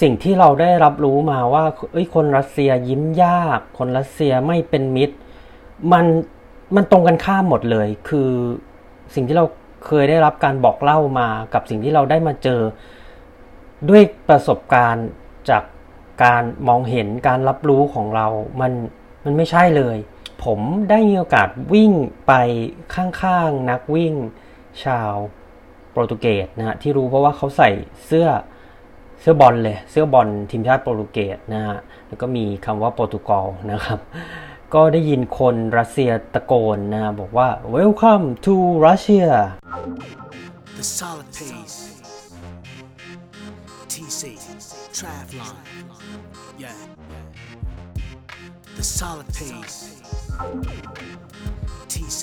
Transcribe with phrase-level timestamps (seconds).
[0.00, 5.16] สิ่งที่เราได้รับรู้มาว่าเอ้ยคนรัสเซียยิ้มยาก คนรัสเซียไม่เป็นมิตร
[5.92, 6.04] มัน
[6.76, 8.30] มันตรงกันข้ามหมดเลย คือ
[9.14, 9.44] สิ่งที่เรา
[9.86, 12.60] เคยได้รับการบอกเล่ามากับสิ่งที่เราได้มาเจอ
[13.88, 15.08] ด้วยประสบการณ์
[15.50, 15.62] จาก
[16.24, 18.26] การมองเห็นการรับรู้ของเรา
[18.60, 18.72] มัน
[19.24, 19.96] มันไม่ใช่เลย
[20.44, 20.60] ผม
[20.90, 21.92] ได้มีโอกาสวิ่ง
[22.26, 22.32] ไป
[22.94, 24.14] ข้างๆนักวิ่ง
[24.84, 25.12] ชาว
[25.90, 27.70] โปรตุเกสนะฮะที่รู้เพราะว่าเขาใส่
[28.06, 28.28] เสื้อ
[29.20, 31.78] เสื้อบอลเลยเสื้อบอลทีมชาติโปรตุเกสนะฮะ
[32.08, 33.98] แล้วก็มีคำว่าโปรตุกอลนะครับ
[34.74, 38.54] ก็ได้ยินคนรัสเซียตะโกนนะ บอกว่า welcome to
[38.86, 39.28] Russia
[40.76, 42.02] The solid pace.
[43.88, 44.22] TC,
[44.92, 45.56] Travlon.
[46.58, 46.74] Yeah.
[48.76, 50.02] The solid pace.
[51.88, 52.22] TC,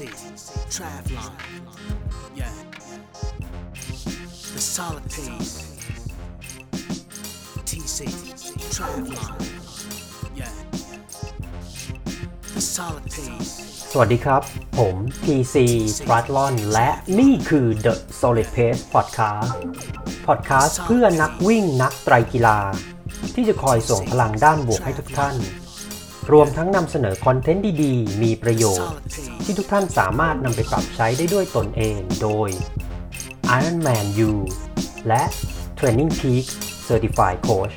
[0.70, 1.34] Travlon.
[2.36, 2.54] Yeah.
[4.54, 5.73] The solid pace.
[7.84, 8.02] TC,
[8.72, 9.36] Travlon.
[10.40, 10.48] Yeah.
[12.56, 13.52] The solid pace.
[13.92, 14.42] สวัสดีครับ
[14.80, 15.56] ผม PC
[16.06, 19.52] t r a t l o n และนี่คือ The Solid Pace Podcast
[20.28, 22.60] Podcast เพื่อนักวิ่งนักไตรกีฬา
[23.36, 25.36] ที่จะคอยส่งพลังด้านบวกให้ทุกท่าน
[26.32, 28.96] รวมทั้งนำเสนอคอนเทนต์ดีๆ มีประโยชน์
[29.44, 32.50] ที่ทุกท่านสามารถนำไปปรับใช้ได้ด้วยตนเองโดย
[33.60, 34.32] Ironman U
[35.08, 35.24] และ
[35.80, 36.48] Training Peak
[36.88, 37.76] Certified Coach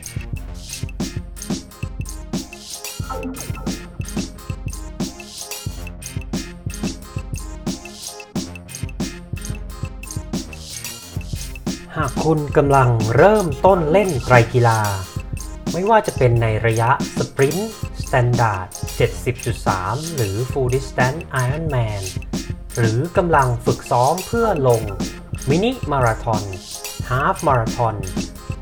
[11.96, 14.80] หากคุณกำลังเริ่มต้นเล่นไตรกีฬา
[15.72, 18.66] ไม่ว่าจะเป็นในระยะ sprint standard
[19.42, 22.02] 70.3 หรือ Full Distance Ironman
[22.76, 24.82] หรือกำลังฝึกซ้อมเพื่อลง
[25.50, 26.42] มินิมาราทอน
[27.10, 27.94] half มาราทอน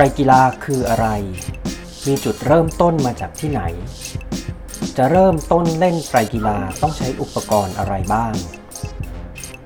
[0.00, 1.06] ไตรกีฬาคืออะไร
[2.06, 3.62] มีจุดเริ่มต้นมาจากที่ไหน
[4.96, 8.34] จะเริ่มต้นเล่นไตรกีฬาต้องใช้อุปกรณ์อะไรบ้าง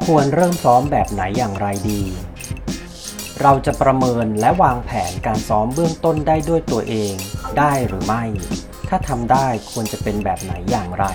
[0.04, 2.02] ควรเริ่มซ้อมแบบไหนอย่างไรดี
[3.42, 7.12] เราจะประเมินและวางแผนการซ้อมเบื้องต้นได้ด้วยตัวเอง
[7.58, 8.24] ได้หรือไม่
[8.88, 11.06] ถ้าทำได้ควรจะเป็นแบบไหนอย่างไร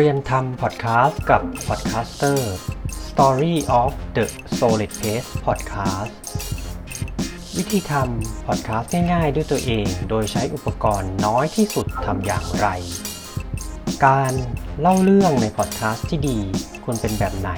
[0.03, 2.53] เรียนทำพอดแคสต์กับ podcaster
[3.07, 4.25] Story of the
[4.57, 6.13] Solid Pace Podcast
[7.57, 12.67] วิธีทำพอดแคสต์ง่ายๆ ด้วยตัวเอง โดยใช้อุปกรณ์น้อยที่สุดทำอย่างไร
[14.05, 14.33] การ
[14.81, 16.39] เล่าเรื่องในพอดแคสต์ที่ดี
[16.83, 17.51] ควรเป็นแบบไหน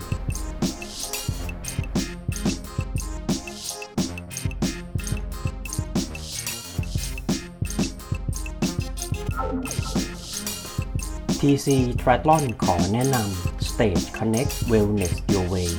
[11.41, 11.69] TC
[12.01, 15.71] Triathlon ขอแนะนำ Stage Connect Wellness Your Way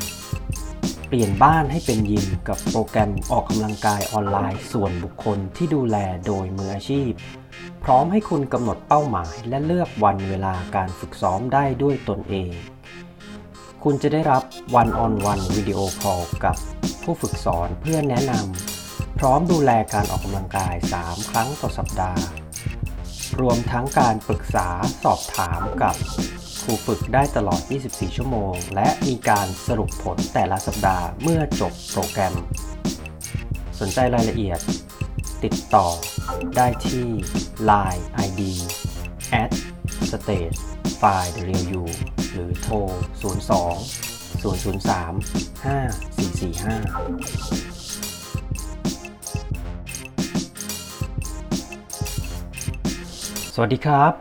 [1.07, 7.11] เปลี่ยนบ้านให้เป็นยิมกับโปรแกรมออกกำลังกายออนไลน์ส่วนบุคคลที่ดูแลโดยมืออาชีพ
[7.83, 12.51] พร้อมให้คุณกำหนดเป้าหมายและเลือกวันเวลาการฝึกซ้อมได้ด้วยตนเอง
[13.83, 14.43] คุณจะได้รับ
[14.75, 16.55] วันออนวันวิดีโอคอลกับ
[17.03, 22.23] ผู้ฝึกสอนเพื่อแนะนำพร้อมดูแลการออกกำลังกาย 3 ครั้งต่อสัปดาห์
[23.41, 24.67] รวมทั้งการปรึกษา
[25.03, 25.95] สอบถามกับ
[26.63, 32.35] ครูฝึกได้ตลอด 24 ชั่วโมง และมีการสรุปผลแต่ละสัปดาห์เมื่อจบโปรแกรม
[33.79, 34.59] สนใจรายละเอียด
[35.43, 35.87] ติดต่อ
[36.55, 37.07] ได้ที่
[37.69, 38.41] Line ID
[39.41, 39.51] at
[40.09, 40.59] stage
[41.01, 41.83] file real u
[42.31, 42.75] หรือโทร
[43.21, 43.23] 02
[44.43, 44.45] 003
[47.63, 47.68] 5445
[53.63, 54.13] วัสดีครับ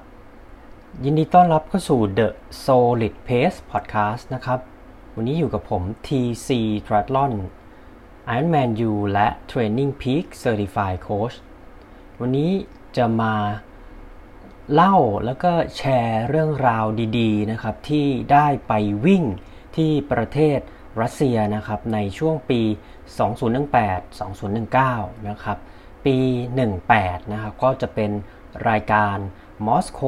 [1.04, 2.28] ยินดีต้อนรับเข้าสู่ The
[2.64, 4.60] Solid Pace Podcast นะครับ
[5.14, 6.48] วันนี้อยู่กับผม TC
[6.86, 7.32] Triathlon
[8.36, 11.36] Ironman U และ Training Peak Certified Coach
[12.20, 12.50] วันนี้
[12.96, 13.34] จะมา
[14.72, 16.84] เล่าแล้วก็แชร์เรื่องราว
[17.18, 18.72] ดีๆนะครับ ที่ได้ไป
[19.06, 19.24] วิ่ง
[19.76, 20.58] ที่ประเทศ
[21.00, 22.60] รัสเซียนะครับ ในช่วงปี
[24.34, 25.58] 2018-2019 นะครับ
[26.04, 26.16] ปี
[26.74, 28.12] 18 นะครับ ก็จะเป็น
[28.68, 29.16] รายการ
[29.66, 30.00] มอสโก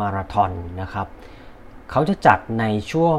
[0.00, 1.06] มาราธอนนะครับ
[1.90, 3.18] เขาจะจัดในช่วง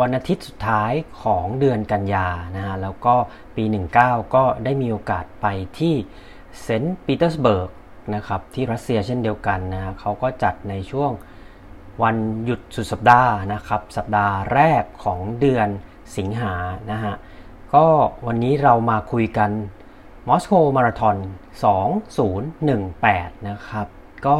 [0.00, 0.92] วันอาทิตย์สุดท้าย
[1.22, 2.26] ของเดือนกันยา
[2.56, 3.14] นะฮะแล้วก็
[3.56, 3.64] ปี
[3.98, 5.46] 19 ก็ได้มีโอกาสไป
[5.78, 5.94] ที่
[6.62, 7.70] เซนต์ปีเตอร์สเบิร์ก
[8.14, 11.10] นะครับที่รัสเซียเช่นเดียวกันนะฮะเขาก็จัดในช่วง
[12.02, 15.68] วันหยุดสุดสัปดาห์นะครับสัปดาห์แรกของเดือน
[16.16, 16.54] สิงหา
[16.90, 17.14] นะฮะ
[17.74, 17.86] ก็
[18.26, 19.50] วันนี้เรามาคุยกัน
[20.32, 21.16] มอสโกมาราทอน
[22.52, 23.86] 2018 นะครับ
[24.26, 24.36] ก็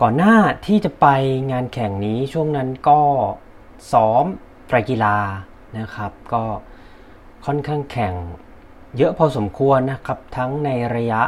[0.00, 0.36] ก่อนหน้า
[0.66, 1.06] ที่จะไป
[1.52, 3.00] งานแข่งนี้ช่วงนั้นก็
[3.92, 4.24] ซ้อม
[4.66, 5.16] ไตรกีฬา
[5.78, 6.44] นะครับ ก็
[7.46, 8.14] ค่อนข้างแข่ง
[8.96, 11.22] เยอะพอสมควรนะครับ ทั้งในระยะ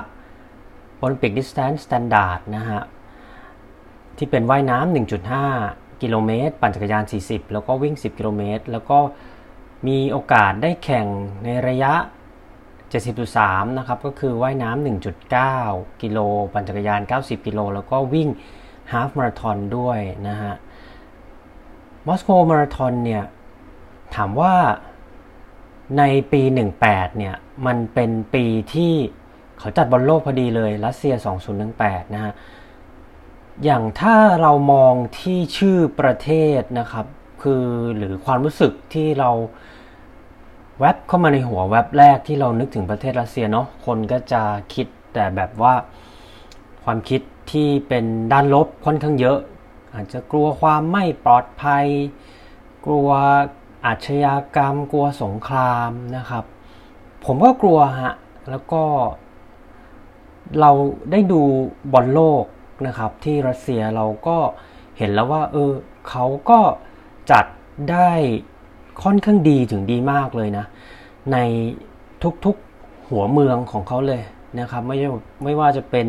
[1.03, 2.83] Olympic Distance Standard นะฮะ
[4.17, 4.95] ที่เป็นว่ายน้ำ
[5.47, 8.99] 1.5 กิโลเมตร ปั่นจักรยาน 40 แล้วก็วิ่ง 10 กิโลเมตร แล้วก็
[9.87, 11.07] มีโอกาสได้แข่ง
[11.45, 11.95] ในระยะ
[12.93, 14.87] 70.3 นะครับ ก็คือว่ายน้ำ
[15.37, 16.19] 1.9 กิโล
[16.53, 18.29] ปั่นจักรยาน 90 กิโล แล้วก็วิ่ง
[18.93, 19.99] ฮาฟมาราทอนด้วย
[20.29, 20.55] นะฮะ
[22.07, 23.25] มอสโกมาราทอนเนี่ย
[24.15, 24.55] ถามว่า
[25.99, 26.03] ใน
[26.33, 26.43] ปี
[26.81, 27.37] 18 เนี่ย
[27.67, 28.45] มันเป็นปี
[28.75, 28.95] ที่
[29.59, 31.15] เขาจัดบอลโลกพอดีเลย รัสเซีย
[31.65, 32.33] 2018 นะฮะ
[33.65, 37.07] อย่างถ้าเรามองที่ชื่อประเทศนะครับ
[37.43, 39.31] คือหรือความรู้สึกที่เรา
[40.81, 44.43] แว็บเข้ามาในหัวแว็บแรกที่เรานึกถึงประเทศรัสเซียเนาะคนก็จะ
[44.75, 45.75] คิดแต่แบบว่า
[46.85, 47.21] ความคิด
[47.53, 49.39] ที่เป็นด้านลบค่อนข้างเยอะ
[49.95, 51.87] อาจจะกลัวความไม่ปลอดภัย
[52.87, 53.09] กลัว
[53.87, 56.45] อาชญากรรม กลัวสงครามนะครับ
[57.25, 58.15] ผมก็กลัวฮะ
[58.51, 58.83] แล้วก็
[60.61, 60.71] เรา
[61.11, 61.43] ได้ดู
[61.93, 62.45] บอลโลก
[62.87, 64.37] นะครับ ที่รัสเซียเราก็
[64.99, 65.73] เห็นแล้วว่า เออ
[66.09, 66.61] เขาก็
[67.31, 67.45] จัด
[67.91, 68.13] ได้
[69.03, 70.65] ค่อนข้างดีถึงดีมากเลยนะ
[71.33, 71.37] ใน
[72.45, 74.23] ทุกๆหัวเมืองของเขาเลย
[74.61, 74.97] นะครับ ไม่
[75.45, 76.07] ไม่ว่าจะเป็น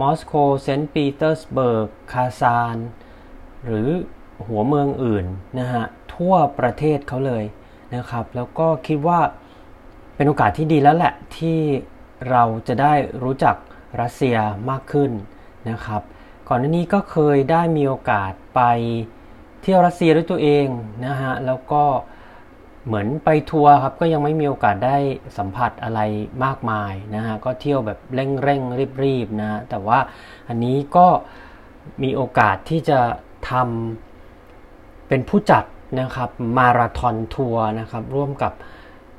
[0.00, 2.76] มอสโกเซนต์ปีเตอร์สเบิร์กคาซาน
[3.64, 3.88] หรือ
[4.46, 5.26] หัวเมืองอื่น
[5.58, 5.84] นะฮะ
[6.14, 7.44] ทั่วประเทศเขาเลย
[7.94, 9.20] นะครับ แล้วก็คิดว่า
[10.16, 11.58] เป็นโอกาสที่ดีแล้วแหละที่
[12.30, 13.56] เราจะได้รู้จัก
[14.00, 14.36] รัสเซีย
[14.70, 15.10] มากขึ้น
[15.70, 16.02] นะครับ
[16.48, 18.60] ก่อนหน้านี้ก็เคยได้มีโอกาสไป
[19.62, 20.66] เที่ยวรัสเซียด้วยตัวเอง
[21.06, 21.84] นะฮะแล้วก็
[22.86, 24.96] เหมือนไปทัวร์ครับก็ยังไม่มีโอกาสได้
[25.38, 26.00] สัมผัสอะไร
[26.44, 29.98] มากมายนะฮะก็เที่ยวแบบเร่งเร่งรีบรีบนะฮะแต่ว่า
[30.48, 31.06] อันนี้ก็
[32.02, 33.00] มีโอกาสที่จะ
[33.50, 35.64] ทำเป็นผู้จัด
[36.00, 38.52] นะครับมาราธอนทัวร์นะครับร่วมกับ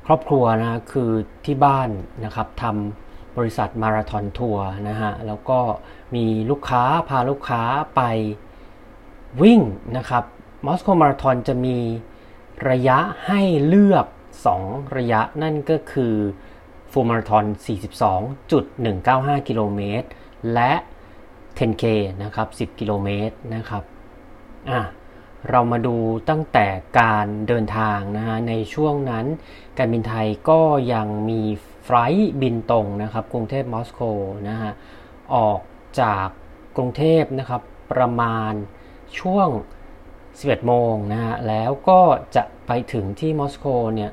[0.06, 1.10] ครอบครัวนะคือ
[1.44, 1.88] ที่บ้าน
[2.24, 5.58] นะครับทำบริษัทมาราธอนทัวร์นะฮะแล้วก็
[6.14, 7.62] มีลูกค้าพาลูกค้า
[7.96, 8.02] ไป
[9.42, 9.60] วิ่ง
[9.96, 10.24] นะครับ
[10.66, 11.76] มอสโกมาราธอนจะมี
[12.70, 14.06] ระยะให้เลือก
[14.50, 16.14] 2 ระยะนั่นก็คือ
[16.90, 17.44] ฟูลมาราธอน
[18.26, 20.08] 42.195 กิโลเมตร
[20.54, 20.72] และ
[21.58, 21.84] 10K
[22.22, 23.82] นะครับ 10 กิโลเมตรนะครับ
[24.70, 24.82] อะ
[25.50, 25.96] เรามาดู
[26.30, 26.66] ตั้งแต่
[27.00, 29.26] การเดินทางนะฮะในช่วงนั้น
[29.78, 30.60] การบินไทยก็
[30.92, 31.40] ยังมี
[31.84, 34.00] ไฟล์บินตรงนะครับ กรุงเทพมอสโก
[34.48, 34.72] นะฮะ
[35.34, 35.60] ออก
[36.00, 36.26] จาก
[36.76, 38.52] กรุงเทพนะครับประมาณ
[39.18, 39.48] ช่วง
[40.40, 42.00] 11 โมงนะฮะ แล้วก็
[42.36, 44.10] จะไปถึงที่มอสโกเนี่ย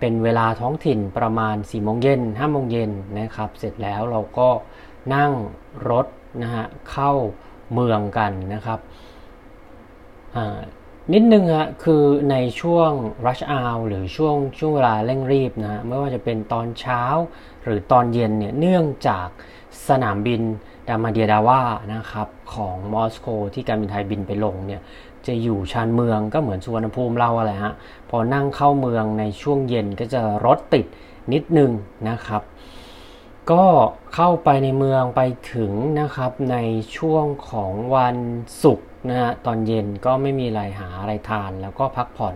[0.00, 4.48] เป็นเวลาท้องถิ่นประมาณ 4 โมงเย็น 5 โมงเย็นนะครับ เสร็จแล้วเราก็
[5.14, 5.32] นั่ง
[5.90, 6.06] รถ
[6.42, 7.12] นะฮะ เข้า
[7.72, 8.78] เมืองกันนะครับ
[11.12, 12.90] นิดนึงฮะ คือในช่วง
[13.26, 17.02] rush hour หรือช่วงช่วงเวลาเร่งรีบนะฮะ ไม่ว่าจะเป็นตอนเช้า
[17.64, 19.28] หรือตอนเย็นเนี่ย เนื่องจาก
[19.88, 20.42] สนามบิน
[20.88, 21.60] ดามาเดียดาวา
[21.94, 24.82] นะครับของมอสโกที่การบินไทยบินไปลงเนี่ย
[25.28, 27.74] จะอยู่ชานเมืองก็เหมือนสุวรรณภูมิเราอะไรฮะ
[28.10, 30.86] พอนั่งเข้าเมืองในช่วงเย็นก็จะรถติด
[31.32, 31.70] นิดนึง
[32.08, 32.42] นะครับ
[33.52, 33.64] ก็
[34.14, 35.20] เข้าไปในเมืองไป
[35.52, 36.56] ถึงนะครับใน
[36.96, 38.16] ช่วงของวัน
[38.62, 42.34] ศุกร์นะฮะตอนเย็นก็ไม่มีอะไรหาอะไรทานแล้วก็พักผ่อน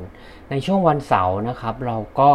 [0.51, 2.31] ในช่วงวันเสาร์นะครับ เราก็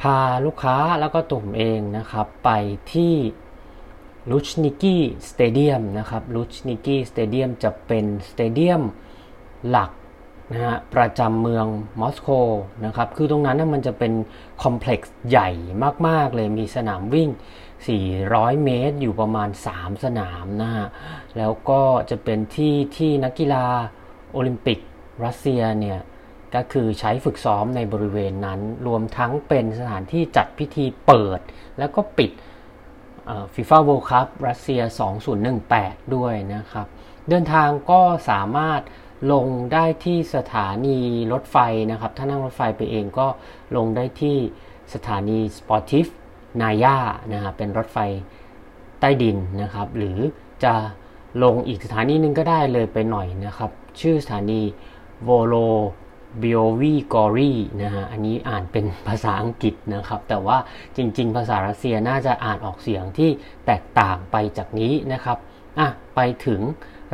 [0.00, 2.50] พาลูกค้าแล้วก็ตุ่มเองนะครับ ไป
[2.92, 3.14] ที่
[4.30, 8.82] ลุชนิกี้ Stadium นะครับลุชนิกี้ Stadium จะเป็น stadium
[9.70, 9.90] หลัก
[10.52, 11.66] นะฮะประจำเมือง
[12.00, 12.28] มอสโก
[12.84, 14.12] นะครับ คือตรงนั้นนะมันจะเป็น
[14.62, 15.50] complex ใหญ่
[16.06, 17.30] มาก ๆ เลยมีสนามวิ่ง
[17.96, 20.86] 400 เมตร อยู่ประมาณ 3 สนามนะฮะ
[21.36, 23.64] แล้วก็จะเป็นที่ที่นักกีฬา
[24.32, 24.78] โอลิมปิก
[25.24, 26.00] รัสเซียเนี่ย
[26.54, 31.40] ก็คือใช้ฝึกซ้อมในบริเวณนั้น รวมทั้งเป็นสถานที่จัดพิธีเปิด
[31.78, 32.30] แล้วก็ปิด
[33.54, 34.80] FIFA World Cup Russia
[35.48, 36.86] 2018 ด้วยนะครับ
[37.28, 38.00] เดินทางก็
[38.30, 38.80] สามารถ
[39.32, 40.98] ลงได้ที่สถานี
[41.32, 41.56] รถไฟ
[41.90, 43.26] นะครับ ถ้านั่งรถไฟไปเองก็
[43.76, 44.36] ลงได้ที่
[44.94, 46.06] สถานีสปอร์ติฟ
[46.60, 46.96] นายา
[47.32, 47.98] นะครับเป็นรถไฟ
[49.00, 50.18] ใต้ดินนะครับ หรือ
[50.64, 50.74] จะ
[51.42, 54.60] ลงอีกสถานีหนึ่งก็ได้เลยไปหน่อยนะครับ ชื่อสถานี
[55.24, 55.54] โวโร
[56.42, 60.58] บิโยวีกอรีนะฮะอันนี้อ่านเป็นภาษาอังกฤษนะครับ แต่ว่า
[60.96, 63.30] จริง ๆ ภาษารัสเซียน่าจะอ่านออกเสียงที่
[63.66, 65.38] แตกต่างไปจากนี้นะครับ
[65.78, 66.60] อะไปถึง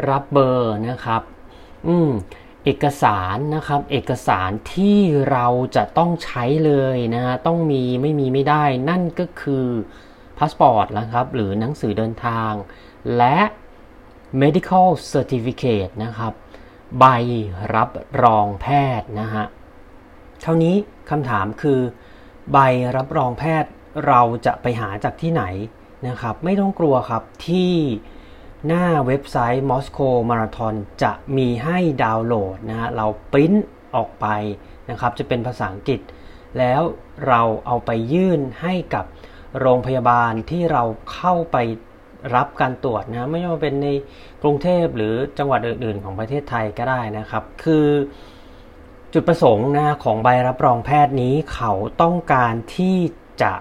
[0.09, 1.23] รับเบอร์นะครับ
[1.89, 2.11] อืม
[2.65, 4.99] เอกสารนะครับ เอกสารที่
[5.31, 9.67] เราจะต้องใช้เลยนะฮะต้องมีไม่มีไม่ได้ นั่นก็คือ
[10.39, 12.53] พาสปอร์ตนะครับ หรือหนังสือเดินทาง
[13.17, 13.39] และ
[14.43, 16.33] medical certificate นะครับ
[16.99, 17.05] ใบ
[17.75, 17.91] รับ
[18.23, 18.67] รองแพ
[19.01, 19.45] ทย์นะฮะ
[20.43, 20.75] เท่านี้
[21.11, 21.81] คำถามคือ
[22.53, 22.59] ใบ
[22.97, 23.71] รับรองแพทย์
[24.07, 25.45] เราจะไปหาจากที่ไหน
[26.09, 27.73] นะครับ ไม่ต้องกลัวครับที่
[28.67, 33.53] หน้าเว็บไซต์ Moscow Marathon จะมีให้ดาวน์โหลดนะฮะเราปริ้น
[33.97, 34.27] ออกไป
[34.91, 36.01] นะครับจะเป็นภาษาอังกฤษ
[36.59, 36.83] แล้ว
[37.29, 39.05] เราเอาไปยื่นให้กับ
[39.61, 40.83] โรงพยาบาลที่เรา
[41.15, 41.57] เข้าไป
[42.37, 43.89] รับการตรวจนะไม่ว่าเป็นใน
[44.43, 47.87] กรุงเทพหรือจังหวัดอื่น ๆ ของประเทศไทยก็ได้นะครับ คือ
[49.13, 52.99] จุดประสงค์นะของใบรับรองแพทย์นี้เขาต้องการที่
[53.43, 53.55] จะ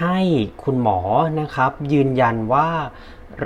[0.00, 0.18] ให้
[0.62, 1.00] คุณหมอ
[1.40, 2.70] นะครับ ยืนยันว่า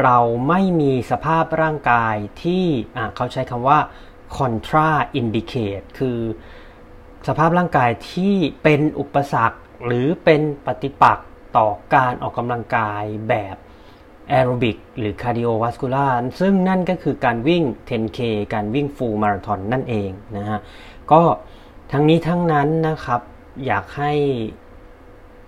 [0.01, 2.65] เราไม่มีสภาพร่างกายที่
[3.17, 3.79] เขาใช้คำว่า
[4.37, 6.19] contra indicate คือ
[7.29, 13.57] สภาพร่างกายที่เป็นอุปสรรค หรือเป็นปฏิปักษ์ต่อการออกกำลังกายแบบ
[14.29, 18.21] แอโรบิกหรือ cardiovascular ซึ่งนั่นก็คือการวิ่ง 10K
[18.55, 20.59] การวิ่ง full marathon นั่นเองนะฮะ
[21.13, 21.23] ก็
[21.93, 23.21] ทั้งนี้ทั้งนั้นนะครับ
[23.67, 24.13] อยากให้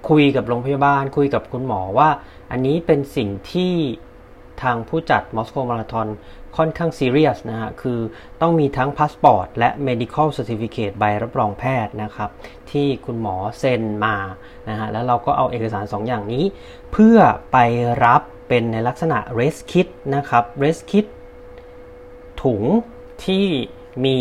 [0.08, 2.08] คุยกับโรงพยาบาลคุยกับคุณหมอว่า
[2.50, 3.74] อันนี้เป็นสิ่งที่
[4.62, 6.08] ทางผู้จัดมอสโกมาราธอน
[6.56, 7.98] ค่อนข้างซีเรียสนะฮะ คือ
[8.40, 12.30] ต้องมีทั้งพาสปอร์ตและ medical certificate ใบรับรองแพทย์นะครับ
[12.70, 14.16] ที่คุณหมอเซ็นมา
[14.68, 16.44] นะฮะ แล้วเราก็เอาเอกสาร2อย่างนี้
[16.92, 17.18] เพื่อ
[17.52, 17.56] ไป
[18.04, 21.06] รับเป็นในลักษณะ race kit นะครับ race kit
[22.42, 22.62] ถุง
[23.24, 23.46] ที่
[24.04, 24.16] มี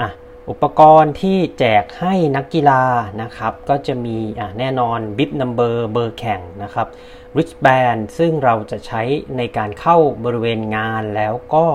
[0.00, 0.10] อะ
[0.50, 2.82] อุปกรณ์ที่แจกให้นักกีฬา
[3.22, 6.86] นะครับ ก็จะมีอะแน่นอน bib number เบอร์แข่งนะครับ
[7.34, 9.02] wristband ซึ่งเราจะใช้
[9.36, 11.66] ในการเข้าบริเวณงานแล้วก็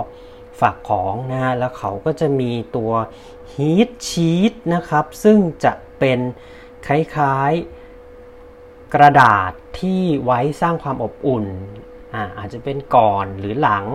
[0.59, 2.91] ฝากของนะฮะแล้วเขาก็จะมีตัว
[3.53, 6.19] heat sheet นะครับ ซึ่งจะเป็น
[6.87, 11.45] คล้ายๆกระดาษที่ไว้สร้างความอบอุ่น
[12.13, 13.85] อาอาจจะเป็นก่อนหรือหลัง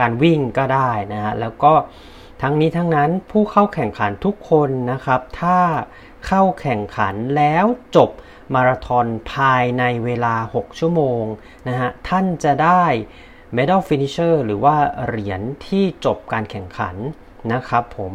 [0.00, 1.72] การวิ่งก็ได้นะฮะแล้วก็
[2.40, 5.58] ทั้งนี้ทั้งนั้นผู้เข้าแข่งขันทุกคนนะครับ ถ้า
[6.26, 7.64] เข้าแข่งขันแล้ว
[7.96, 8.10] จบ
[8.54, 11.22] มาราธอนภายในเวลา 6 ชั่วโมง
[11.68, 12.84] นะฮะท่านจะได้
[13.56, 16.96] Medal Finisher หรือว่าเหรียญที่จบการแข่งขัน
[17.52, 18.12] นะครับผม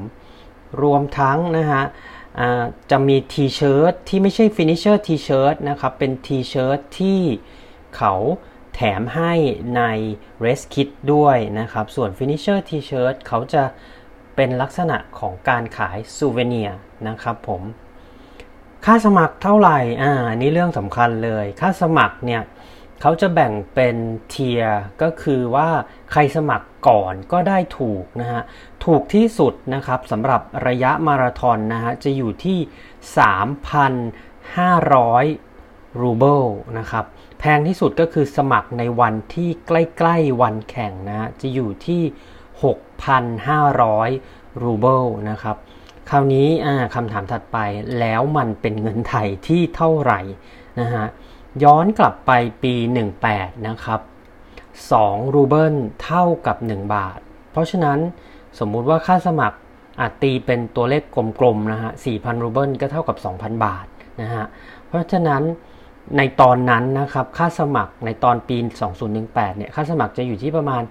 [0.81, 1.83] รวมทั้งนะฮะ
[2.91, 7.19] จะมีทีเชิ้ตที่ไม่ใช่ Finisher ทีเชิ้ตนะครับ เป็นทีเชิ้ตที่
[7.97, 8.13] เขา
[8.75, 9.33] แถมให้
[9.75, 9.81] ใน
[10.43, 13.63] Race Kit ด้วยนะครับ ส่วน Finisher T-shirt เขาจะ
[14.35, 16.69] เป็นลักษณะของการขายซูเวเนีย
[17.07, 17.61] นะครับผม
[18.85, 22.43] ค่าสมัครเท่าไหร่อ่านี่เรื่องสำคัญเลย ค่าสมัครเนี่ย
[23.01, 23.95] เขาจะแบ่งเป็น
[24.29, 24.63] เทีย
[25.01, 25.69] ก็คือว่า
[26.11, 28.41] ใครสมัครก่อนก็ได้ถูกนะฮะ
[28.85, 32.59] ถูกที่สุดนะครับสำหรับระยะมาราธอนนะฮะ จะอยู่ที่
[34.85, 36.43] 3,500 รูเบิล
[36.79, 37.05] นะครับ
[37.39, 42.01] แพงที่สุดก็คือสมัครในวันที่ใกล้ ๆ วันแข่งนะฮะ จะอยู่ที่
[43.01, 45.57] 6,500 รูเบิลนะครับ
[46.09, 46.47] คราวนี้
[46.95, 47.57] คำถามถัดไป
[47.99, 50.21] แล้วมันเป็นเงินไทยที่เท่าไหร่
[50.79, 51.05] นะฮะ
[51.63, 52.31] ย้อนกลับไป
[52.63, 52.73] ปี
[53.21, 53.99] 18 นะครับ
[54.67, 57.19] 2 รูเบิลเท่ากับ 1 บาท
[57.51, 57.99] เพราะฉะนั้น
[58.59, 59.57] สมมุติว่าค่าสมัคร
[59.99, 61.03] อาจตีเป็นตัวเลข
[61.39, 63.85] กลมๆนะฮะ 4,000 รูเบิลก็เท่ากับ 2,000 บาท
[64.21, 64.45] นะฮะ
[64.87, 65.43] เพราะฉะนั้น
[66.17, 68.57] ในตอนนั้นนะครับ ค่าสมัครในตอนปี
[69.07, 70.83] 2018 เนี่ย ค่าสมัครจะอยู่ที่ประมาณ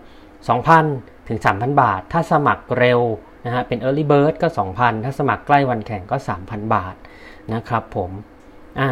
[0.55, 3.00] 2,000 ถึง 3,000 บาท ถ้าสมัครเร็ว
[3.47, 6.95] นะฮะเป็น Early Bird ก็ 2,000 ถ้าสมัครใกล้วันแข่งก็ 3,000 บาท
[7.54, 8.11] นะครับผม
[8.81, 8.90] อ่า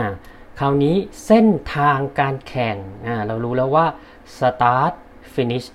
[0.59, 0.97] คราวนี้
[1.27, 3.87] เส้นทางการแข่งอ่าเรารู้แล้วว่า
[4.39, 4.95] Start
[5.35, 5.69] Finish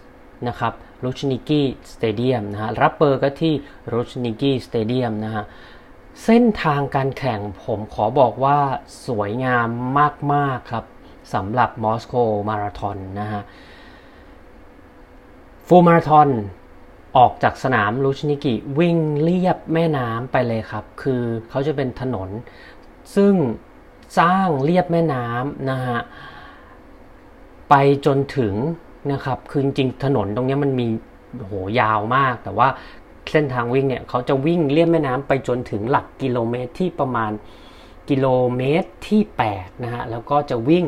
[0.47, 0.73] นะครับ
[1.03, 3.53] ลุชนิกี้ Stadium นะฮะรับเบอร์ก็ที่
[3.93, 5.43] ลุชนิกี้ Stadium นะฮะ
[6.25, 8.59] เส้นทางการแข่งผมขอบอกว่า
[9.07, 9.67] สวยงาม
[10.33, 10.85] มาก ๆ ครับ
[11.33, 12.15] สำหรับมอสโก
[12.49, 13.41] มาราทอนนะฮะ
[15.69, 16.29] ฟูลมาราทอน
[17.17, 22.29] ออกจากสนามลูชนิกิวิ่งเรียบแม่น้ำไปเลยครับ คือเขาจะเป็นถนน
[23.15, 23.33] ซึ่ง
[24.19, 26.00] สร้างเรียบแม่น้ำนะฮะ
[27.69, 28.53] ไปจนถึง
[29.12, 30.88] นะครับคือจริงๆถนนตรงนี้มันมี
[31.38, 32.67] โหยาวมาก แต่ว่า
[33.31, 37.31] เส้นทางวิ่งเนี่ยเขาจะวิ่งเลียบแม่น้ำไปจนถึงหลักกิโลเมตรที่ประมาณ
[38.09, 39.21] กิโลเมตรที่
[39.53, 40.86] 8นะฮะแล้วก็จะวิ่ง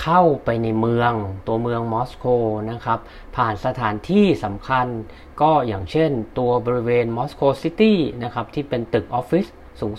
[0.00, 1.12] เข้าไปในเมือง
[1.46, 2.26] ตัวเมืองมอสโก
[2.70, 2.98] นะครับ
[3.36, 4.86] ผ่านสถานที่สำคัญ
[5.40, 9.46] ก็อย่างเช่นตัวบริเวณมอสโกซิตี้นะครับ ที่เป็นตึกออฟฟิศ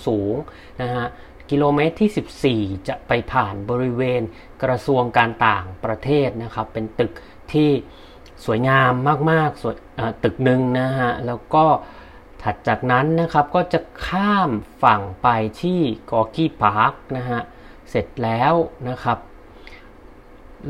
[0.08, 1.06] สูงๆนะฮะ
[1.50, 4.22] กิโลเมตรที่ 14 จะไปผ่านบริเวณ
[4.64, 7.12] กระทรวงการต่างประเทศนะครับ เป็นตึก
[7.54, 7.70] ที่
[8.46, 8.92] สวยงาม
[9.32, 9.76] มากๆสวย
[10.24, 11.66] ตึกหนึ่งนะฮะ แล้วก็
[12.44, 14.50] ถัดจากนั้นนะครับก็จะข้าม
[14.84, 15.28] ฝั่งไป
[15.62, 15.82] ที่
[16.12, 17.42] กอกี้พาร์คนะฮะ
[17.90, 18.54] เสร็จแล้ว
[18.90, 19.18] นะครับ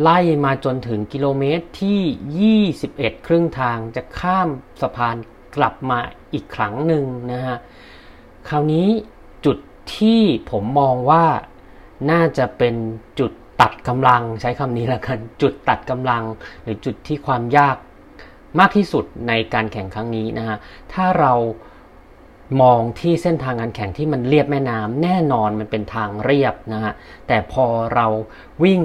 [0.01, 4.49] ไล่มาจนถึงกิโลเมตรที่ 21 ครึ่งทางจะข้าม
[4.81, 5.15] สะพาน
[5.55, 5.99] กลับมา
[6.33, 7.57] อีกครั้งหนึ่งนะฮะ
[8.49, 8.87] คราวนี้
[9.45, 9.57] จุด
[9.97, 10.21] ที่
[10.51, 11.25] ผมมองว่า
[12.11, 12.75] น่าจะเป็น
[13.19, 13.31] จุด
[13.61, 16.23] ตัดกำลังใช้คำนี้ละกัน จุดตัดกำลัง
[16.63, 17.77] หรือจุดที่ความยาก
[18.59, 20.57] มากที่สุดในการแข่งครั้งนี้นะฮะ
[20.93, 21.33] ถ้าเรา
[22.61, 26.93] มองที่เส้นทางการแข่งที่มันเรียบแม่น้ำแน่นอนมันเป็นทางเรียบนะฮะ
[27.27, 28.07] แต่พอเรา
[28.63, 28.81] วิ่ง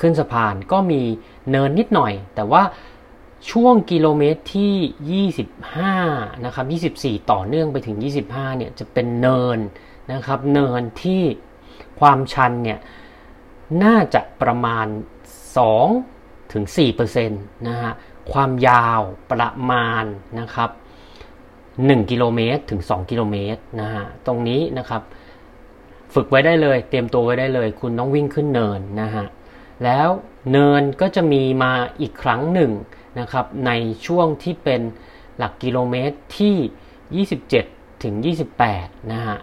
[0.00, 1.02] ขึ้นสะพานก็มี
[1.50, 2.62] เนินนิดหน่อย แต่ว่า
[3.50, 5.26] ช่วงกิโลเมตรที่
[5.82, 7.96] 25 นะครับ 24 ต่อเนื่องไปถึง
[8.28, 9.58] 25 เนี่ยจะเป็นเนิน
[10.12, 11.22] นะครับ เนินที่
[12.00, 12.78] ความชันเนี่ย
[13.84, 14.86] น่าจะประมาณ
[15.68, 16.64] 2 ถึง
[16.96, 17.92] 4%นะฮะ
[18.32, 20.04] ความยาวประมาณ
[20.40, 20.70] นะครับ
[21.40, 25.02] 1 กิโลเมตรถึง 2 กิโลเมตรนะฮะ ตรงนี้นะครับ
[26.14, 29.26] ฝึกไว้ได้เลย เตรียมตัวไว้ได้เลย คุณต้องวิ่งขึ้นเนินนะฮะ
[29.84, 30.08] แล้ว
[30.50, 32.72] เนินก็จะมีมาอีกครั้งหนึ่ง
[33.20, 33.70] นะครับใน
[34.06, 34.80] ช่วงที่เป็น
[35.38, 38.14] หลักกิโลเมตรที่ 27 ถึง
[38.64, 39.38] 28 นะฮะ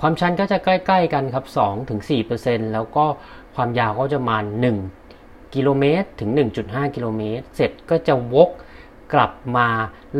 [0.00, 1.44] ความชันก็จะใกล้ ๆ กันครับ
[2.08, 3.04] 2-4%แล้วก็
[3.54, 4.36] ความยาวก็จะมา
[4.96, 6.30] 1 กิโลเมตรถึง
[6.62, 8.50] 1.5 กิโลเมตร เสร็จก็จะวก
[9.14, 9.68] กลับมา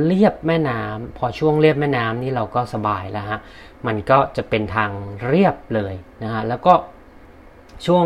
[0.02, 3.38] เลียบแม่น้ำพอช่วงเลียบแม่น้ำนี่เราก็สบายแล้วฮะ
[3.86, 4.90] มันก็จะเป็นทาง
[5.26, 6.74] เรียบเลยนะฮะ แล้วก็
[7.86, 8.04] ช่วง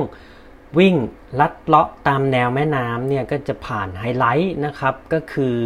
[0.78, 0.94] วิ่ง
[1.40, 5.56] ลัดเลาะตามแนวแม่น้ำเนี่ยก็จะผ่านไฮไลท์นะครับ ก็คือ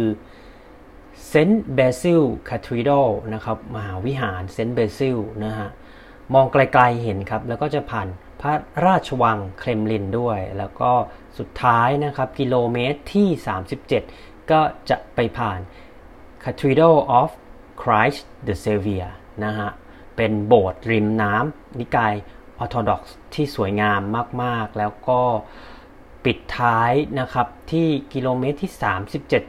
[1.27, 2.91] Saint Basil Cathedral
[3.33, 5.69] นะครับมหาวิหารเซนต์เบซิลนะฮะ
[6.33, 8.07] มองไกลๆเห็นครับ แล้วก็จะผ่าน
[8.41, 8.53] พระ
[8.85, 10.91] ราชวังเครมลินด้วย แล้วก็
[11.37, 13.27] สุดท้ายนะครับ กิโลเมตรที่
[13.89, 15.59] 37 ก็จะไปผ่าน
[16.43, 17.29] Cathedral of
[17.81, 19.09] Christ the Savior
[19.45, 19.69] นะฮะ
[20.15, 22.13] เป็นโบสถ์ริมน้ำนิกาย
[22.59, 24.01] ออร์โธดอกซ์ที่สวยงาม
[24.43, 25.21] มากๆ แล้วก็
[26.25, 28.71] ปิดท้ายนะครับที่กิโลเมตรที่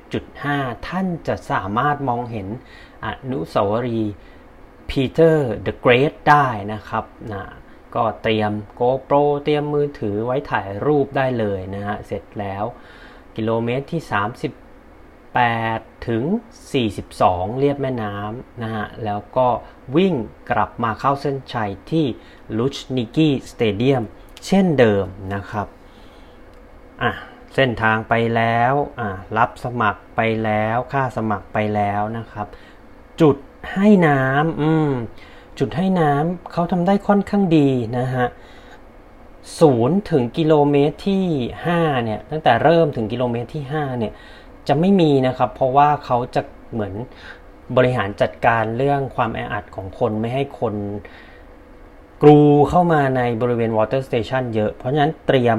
[0.04, 2.48] 37.5 ท่านจะสามารถมองเห็น
[3.04, 4.14] อนุสาวรีย์
[4.90, 7.44] Peter the Great ได้นะครับนะ
[7.94, 12.64] ก็เตรียม GoPro เตรียมมือถือไว้ถ่ายรูปได้เลยนะฮะ เสร็จแล้ว
[13.36, 14.02] กิโลเมตรที่
[15.42, 16.22] 8 ถึง
[16.92, 19.48] 42 เลียบแม่น้ำนะฮะ แล้วก็
[19.96, 20.14] วิ่ง
[20.50, 22.06] กลับมาเข้าเส้นชัยที่
[22.58, 24.02] ลุชนิกี้ Stadium
[24.46, 25.66] เช่นเดิมนะครับ
[27.02, 27.12] อะ
[27.54, 32.46] เส้นทางไปแล้วอะรับสมัครไปแล้ว ค่าสมัครไปแล้วนะครับ
[33.20, 33.36] จุด
[33.72, 34.90] ให้น้ำอืม
[35.58, 37.68] จุดให้น้ำเขาทำได้ค่อนข้างดี
[37.98, 38.26] นะฮะ
[39.60, 41.24] ศูนย์ถึงกิโลเมตรที่
[41.66, 44.12] 5 เนี่ย ตั้งแต่เริ่มถึงกิโลเมตรที่ 5 เนี่ย
[44.68, 46.94] จะไม่มีนะครับ เพราะว่าเขาจะเหมือน
[47.76, 50.74] บริหารจัดการเรื่องความแออัดของคนไม่ให้คน
[52.22, 55.58] กรูเข้ามาในบริเวณ water station เยอะ เพราะฉะนั้นเตรียม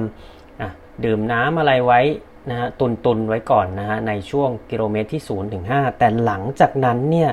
[1.06, 2.02] ดื่มน้ำอะไรไว้
[2.50, 7.32] นะฮะตุนตุนไว้ก่อนนะฮะในช่วงกิโลเมตรที่ 0 ถึง 5 แต่หลังจากนั้นเนี่ย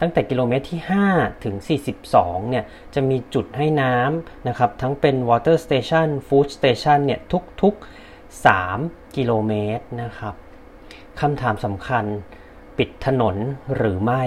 [0.00, 0.80] ตั้งแต่กิโลเมตรที่
[1.12, 1.56] 5 ถึง
[2.02, 7.20] 42 เนี่ยจะมีจุดให้น้ำนะครับ ทั้งเป็น water station food station เนี่ย
[7.62, 10.34] ทุกๆ 3 กิโลเมตรนะครับ
[11.20, 12.04] คำถามสำคัญ
[12.78, 13.36] ปิดถนน
[13.76, 14.22] หรือไม่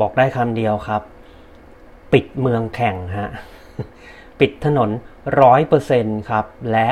[0.00, 1.02] บอกได้คำเดียวครับ
[2.12, 3.30] ปิดเมืองแข่งฮะ
[4.40, 4.90] ปิดถนน
[5.40, 6.90] ร้อยเปอร์เซ็นต์ครับ และ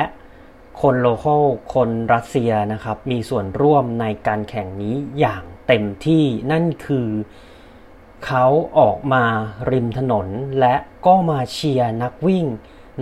[0.81, 7.07] คนโลเคอลคนรัสเซียนะครับ มีส่วนร่วมในการแข่งนี้อย่างเต็มที่นั่นคือ
[8.25, 8.45] เขา
[8.79, 9.23] ออกมา
[9.71, 10.27] ริมถนน
[10.59, 10.75] และ
[11.05, 12.45] ก็มาเชียร์นักวิ่ง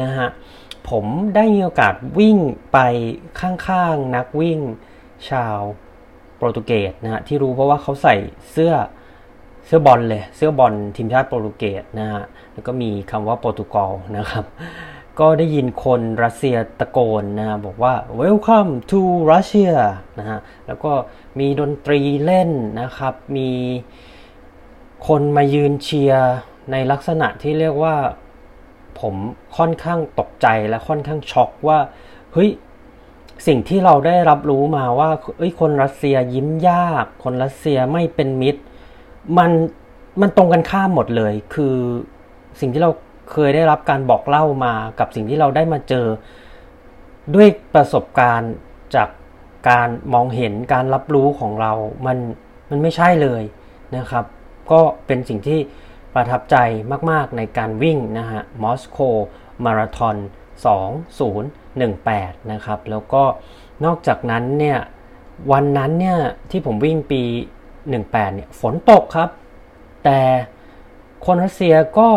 [0.02, 0.30] นะฮะ
[0.90, 2.38] ผมได้มีโอกาสวิ่ง
[2.74, 2.78] ไป
[3.40, 4.60] ข้างๆนักวิ่ง
[5.30, 5.58] ชาว
[6.38, 8.16] โปรตุเกสนะฮะที่รู้เพราะว่าเขาใส่
[8.52, 8.74] เสื้อ
[9.66, 14.46] เสื้อบอลเลย เสื้อบอลทีมชาติโปรตุเกสนะฮะแล้วก็มีคำว่าโปรตุกอลนะครับ
[15.20, 19.02] ก็ได้ยินคนรัสเซียตะโกนนะฮะบอกว่า welcome to
[19.32, 19.74] Russia
[20.20, 20.92] นะฮะแล้วก็
[21.40, 22.52] มีดนตรีเล่น
[22.82, 23.50] นะครับ มี
[25.08, 26.30] คนมายืนเชียร์
[26.72, 27.96] ในลักษณะที่เรียกว่า
[29.00, 29.16] ผม
[29.58, 31.80] ค่อนข้างตกใจและค่อนข้างช็อกว่า
[32.34, 32.50] เฮ้ย
[33.48, 38.62] สิ่งที่เราได้รับรู้มาว่าเอ้ยคนรัสเซียยิ้มยาก คนรัสเซียไม่เป็นมิตร
[39.38, 39.52] มัน
[40.22, 41.76] มันตรงกันข้ามหมดเลย คือ
[42.60, 42.92] สิ่งที่เรา
[43.32, 46.08] เคยได้รับการบอกเล่ามากับสิ่งที่เราได้มาเจอ
[47.36, 48.54] ด้วยประสบการณ์
[48.96, 49.10] จาก
[49.70, 51.72] การมองเห็นการรับรู้ของเรา
[52.06, 52.18] มัน
[52.70, 53.44] มันไม่ใช่เลย
[53.98, 54.26] นะครับ
[54.72, 55.60] ก็เป็นสิ่งที่
[56.14, 56.58] ประทับใจ
[57.12, 59.00] มาก ๆ ในการวิ่งนะฮะมอสโก
[59.66, 60.16] มาราทอน
[60.60, 63.24] 2018 นะครับ แล้วก็
[63.86, 64.80] นอกจากนั้นเนี่ย
[65.52, 66.20] วันนั้นเนี่ย
[66.52, 67.22] ที่ผมวิ่งปี
[67.74, 69.30] 18 เนี่ยฝนตกครับ
[70.04, 70.20] แต่
[71.26, 72.10] คนรัสเซียก็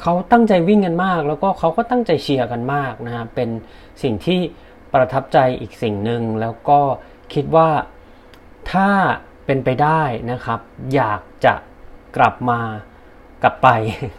[0.00, 3.48] เขาตั้งใจวิ่งกันมาก แล้วก็เขาก็ตั้งใจเชียร์กันมากนะฮะเป็น
[4.02, 4.40] สิ่งที่
[4.92, 6.80] ประทับใจอีกสิ่งหนึ่งแล้วก็
[7.34, 7.70] คิดว่า
[8.72, 8.90] ถ้า
[9.46, 10.60] เป็นไปได้นะครับ
[10.94, 11.54] อยากจะ
[12.16, 12.60] กลับมา
[13.42, 13.68] กลับไป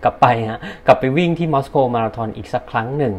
[0.03, 3.13] กลับไปฮะกลับไปวิ่งที่มอสโกมาราธอนอีกสักครั้งหนึ่ง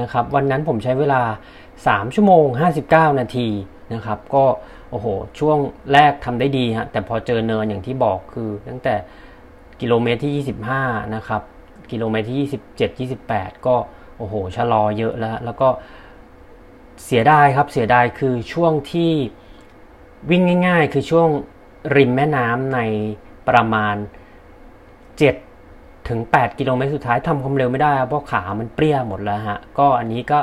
[0.00, 1.22] นะครับวันนั้นผมใช้เวลา
[1.68, 2.44] 3 ชั่วโมง
[2.82, 3.48] 59 นาที
[3.94, 4.44] นะครับก็
[4.90, 5.06] โอ้โห
[5.38, 5.58] ช่วง
[5.92, 8.94] แรกทำได้ดีฮะแต่พอเจอเนินอย่างที่บอกคือตั้งแต่
[9.80, 11.42] กิโลเมตรที่ 25 นะครับ
[11.90, 12.48] กิโลเมตรที่
[13.08, 13.76] 27 28 ก็
[14.18, 15.68] โอ้โหชะลอเยอะแล้ว แล้วก็
[17.04, 19.12] เสียดายครับเสียดายคือช่วงที่
[20.30, 21.28] วิ่งง่าย ๆ คือช่วง
[21.96, 22.80] ริมแม่น้ำใน
[23.48, 23.96] ประมาณ
[24.76, 25.45] 7
[26.08, 30.38] ถึง 8 กิโลเมตรสุดท้ายทำความเร็วไม่ได้เพราะขามันเปรี้ยหมดแล้วฮะ ก็อันนี้ก็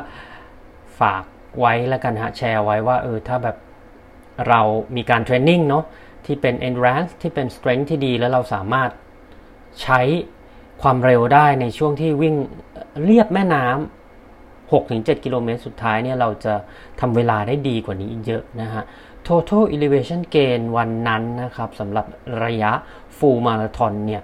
[0.99, 1.23] ฝาก
[1.59, 3.57] ไว้แล้วกันฮะ แชร์ไว้ว่าเออถ้าแบบ
[4.49, 4.61] เรา
[4.95, 5.83] มีการเทรนนิ่งเนาะ
[6.25, 8.89] ที่เป็น endurance ที่เป็น strength ที่ดีแล้วเราสามารถ
[9.81, 10.01] ใช้
[10.81, 12.35] ความเร็วได้ในช่วงที่วิ่ง
[13.05, 16.53] เรียบแม่น้ำ6-7 กิโลเมตรสุดท้ายเนี่ยเราจะ
[16.99, 18.83] ทำเวลาได้ดีกว่านี้อีกเยอะนะฮะ
[19.27, 22.05] total elevation gain วันนั้นนะครับสำหรับ
[22.43, 22.71] ระยะ
[23.17, 24.21] full marathon เนี่ย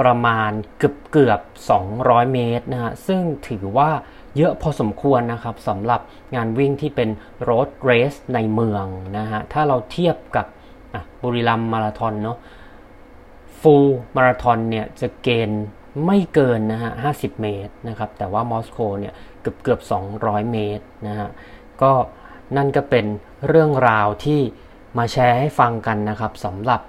[0.00, 1.40] ประมาณเกือบเกือบ
[1.86, 3.90] 200 เมตรนะฮะซึ่งถือว่า
[4.36, 6.00] เยอะพอสมควรนะครับสำหรับ
[6.34, 7.08] งานวิ่งที่เป็น
[7.48, 8.86] road race ในเมือง
[9.18, 10.46] นะฮะถ้าเราเทียบกับ
[11.22, 12.38] บุรีรัมมาราทอนเนาะ
[13.60, 15.64] full มาราทอนเนี่ยจะเกณฑ์
[16.06, 19.80] ไม่เกินนะฮะ 50 เมตรนะครับ แต่ว่ามอสโกเนี่ยเกือบเกือบ
[20.16, 21.28] 200 เมตรนะฮะ
[21.82, 21.92] ก็
[22.56, 23.06] นั่นก็เป็น
[23.48, 24.40] เรื่องราวที่
[24.98, 26.80] มาแชร์ให้ฟังกันนะครับสำหรับ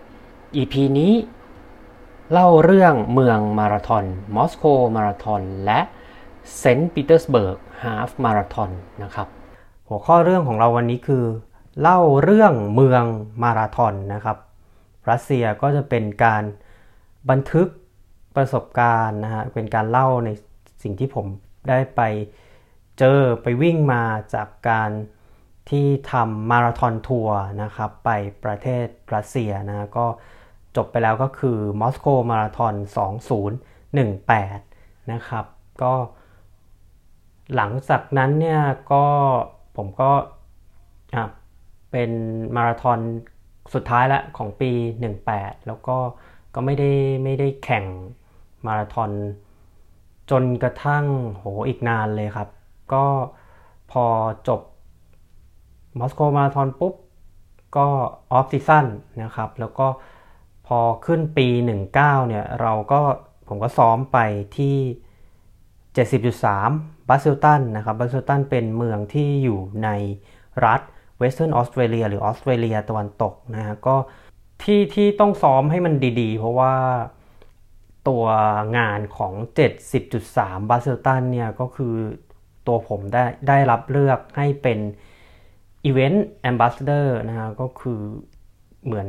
[0.55, 1.13] EP นี้
[2.33, 4.65] เล่าเรื่องเมืองมาราธอนมอสโก
[4.95, 5.79] มาราธอนและ
[6.57, 8.71] เซนต์ปีเตอร์สเบิร์ก half มาราธอน
[9.03, 9.27] นะครับ
[9.87, 11.25] หัวข้อเรื่องของเราวันนี้คือ
[11.81, 13.03] เล่าเรื่องเมือง
[13.43, 14.37] มาราทอนนะครับ
[15.09, 16.43] รัสเซียก็จะเป็นการ
[17.29, 17.67] บันทึก
[18.35, 20.29] ประสบการณ์นะฮะเป็นการเล่าใน
[20.83, 21.25] สิ่งที่ผม
[21.69, 22.01] ได้ไป
[22.99, 24.89] เจอไปวิ่งมาจากการ
[25.69, 28.09] ที่ทำมาราธอนทัวร์นะครับ ไป
[28.43, 30.07] ประเทศรัสเซียนะก็
[30.77, 32.73] จบไปแล้วก็คือมอสโกมาราธอน
[33.93, 35.45] 2018 นะครับ
[35.81, 35.93] ก็
[37.55, 39.05] หลังจากนั้นเนี่ยก็
[39.77, 40.11] ผมก็
[41.91, 42.11] เป็น
[42.55, 42.99] มาราธอน
[43.73, 44.71] สุดท้ายละของปี
[45.19, 45.97] 18 แล้วก็
[46.55, 46.91] ก็ไม่ได้
[47.23, 47.85] ไม่ได้แข่ง
[48.65, 49.11] มาราธอน
[50.31, 52.49] จนกระทั่งโหอีกนานเลยครับ
[52.93, 53.05] ก็
[53.91, 54.05] พอ
[54.47, 54.61] จบ
[55.99, 56.93] มอสโกมาราธอนปุ๊บ
[57.77, 57.87] ก็
[58.31, 58.85] off season
[59.23, 59.87] นะครับ แล้วก็
[60.75, 61.47] อขึ้นปี
[61.87, 63.01] 19 เนี่ย เราก็
[63.47, 64.17] ผมก็ซ้อมไป
[64.57, 64.77] ที่
[66.21, 69.89] 70.3บัสเซลตันนะครับบัสเซลตันเป็นเมืองที่อยู่ใน
[70.65, 70.81] รัฐ
[71.19, 73.95] เวสเทิร์นออสเตรเลียหรือออสเตรเลียตะวันตกนะฮะก็
[74.63, 76.73] ที่ที่ต้องซ้อมให้มันดีๆ เพราะว่า
[78.07, 78.25] ตัว
[78.77, 79.33] งานของ
[80.01, 81.95] 70.3บัสเซลตันเนี่ย ก็คือ
[82.67, 84.79] ตัวผมได้ได้รับเลือกให้เป็น
[85.89, 86.19] Event
[86.51, 87.99] Ambassador นะฮะก็คือ
[88.85, 89.07] เหมือน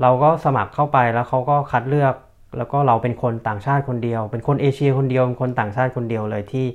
[0.00, 2.14] เราก็สมัครเข้าไปแล้วเขาก็คัดเลือก
[2.56, 6.66] แล้วก็เราเป็นคนต่างชาติคนเดียว เป็นคนเอเชียคนเดียวเป็นคนต่างชาติคนเดียวเลยที่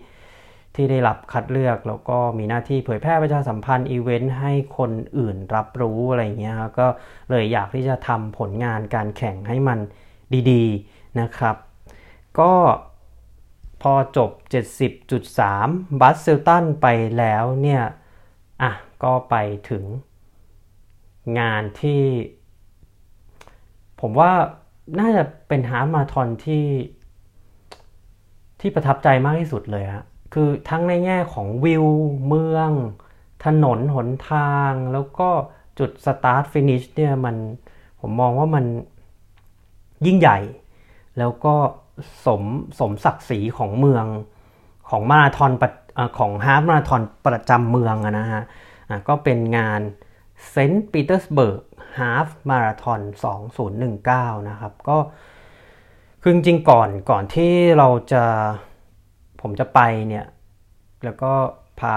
[0.76, 6.88] ที่ได้รับคัดเลือกแล้วก็มีหน้าที่เผยแพร่ประชาสัมพันธ์อีเวนต์ให้คนอื่นรับรู้อะไรเงี้ยครับก็
[7.30, 9.80] เลยอยากที่จะทำผลงานการแข่งให้มัน
[10.52, 11.56] ดีๆนะครับ
[12.40, 12.54] ก็
[13.84, 14.32] พพอจบ
[15.36, 17.84] 70.3 บัสเซลตันไปแล้วเนี่ย
[18.62, 18.72] อะ
[19.04, 19.36] ก็ไป
[19.70, 19.84] ถึง
[21.40, 22.02] งานที่
[24.02, 24.32] ผมว่า
[25.00, 26.66] น่าจะเป็นฮาล์มาราธอนที่
[28.60, 31.86] ที่ประทับใจมากที่สุดเลยฮะคือทั้งในแง่ของวิว
[32.28, 32.72] เมือง
[33.46, 35.30] ถนนหนทางแล้วก็
[35.80, 37.36] จุดสตาร์ทฟินิชเนี่ยมัน
[38.02, 38.66] ผมมองว่ามัน
[40.06, 40.40] ยิ่งใหญ่
[41.18, 41.56] แล้วก็
[42.26, 42.42] สม
[42.80, 44.06] สมศักดิ์ศรีของเมือง
[44.90, 45.52] ของมาราธอน
[46.18, 49.82] ของ half มาราธอนประจำเมืองนะฮะะก็เป็นงาน
[50.50, 51.62] เซนต์ปีเตอร์สเบิร์ก
[52.00, 53.00] half มาราธอน
[53.74, 54.98] 2019 นะครับ ก็
[56.22, 58.24] คือจริงก่อนก่อนที่เราจะ
[59.42, 59.80] ผมจะไป
[60.10, 60.26] เนี่ย
[61.04, 61.32] แล้วก็
[61.80, 61.96] พา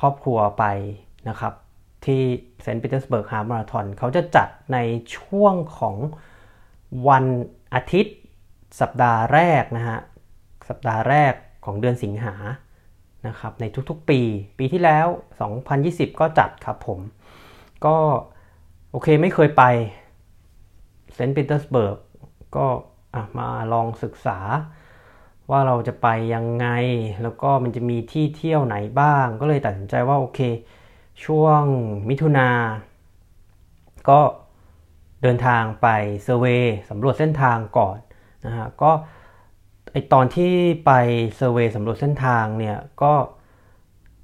[0.00, 0.64] ครอบครัวไป
[1.28, 1.54] นะครับ
[2.04, 2.22] ที่
[2.62, 4.78] เซนต์ปีเตอร์สเบิร์กฮาฟมาราธอนเขาจะจัดใน
[5.16, 5.96] ช่วงของ
[7.08, 7.24] วัน
[7.74, 8.16] อาทิตย์
[8.80, 9.98] สัปดาห์แรกนะฮะ
[10.68, 11.32] สัปดาห์แรก
[11.64, 12.34] ของเดือนสิงหา
[13.26, 14.20] นะครับในทุกๆปี
[14.58, 15.06] ปีที่แล้ว
[15.64, 17.00] 2020 ก็จัดครับผม
[17.86, 17.96] ก็
[18.94, 19.64] โอเคไม่เคยไป
[21.14, 21.98] เซนต์ปีเตอร์สเบิร์ก
[22.56, 22.66] ก็
[23.38, 24.38] มาลองศึกษา
[25.50, 26.66] ว่าเราจะไปยังไง
[27.22, 30.40] แล้วก็มันจะมีที่เที่ยวไหนบ้าง ก็เลยตัดสินใจว่าโอเค
[31.24, 31.62] ช่วง
[32.08, 32.48] มิถุนา
[34.08, 34.20] ก็
[35.22, 35.88] เดินทางไป
[36.24, 37.98] survey สำรวจเส้นทางก่อน
[38.46, 38.90] นะฮะก็
[39.92, 40.52] ไอตอนที่
[40.86, 40.92] ไป
[41.36, 43.12] survey สำรวจเส้นทางเนี่ยก็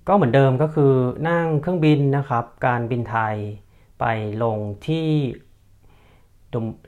[0.09, 0.92] ก็เหมือนเดิมก็คือ
[1.28, 3.37] นั่งเครื่องบินนะครับ การบินไทย
[4.00, 4.04] ไป
[4.42, 5.08] ลงที่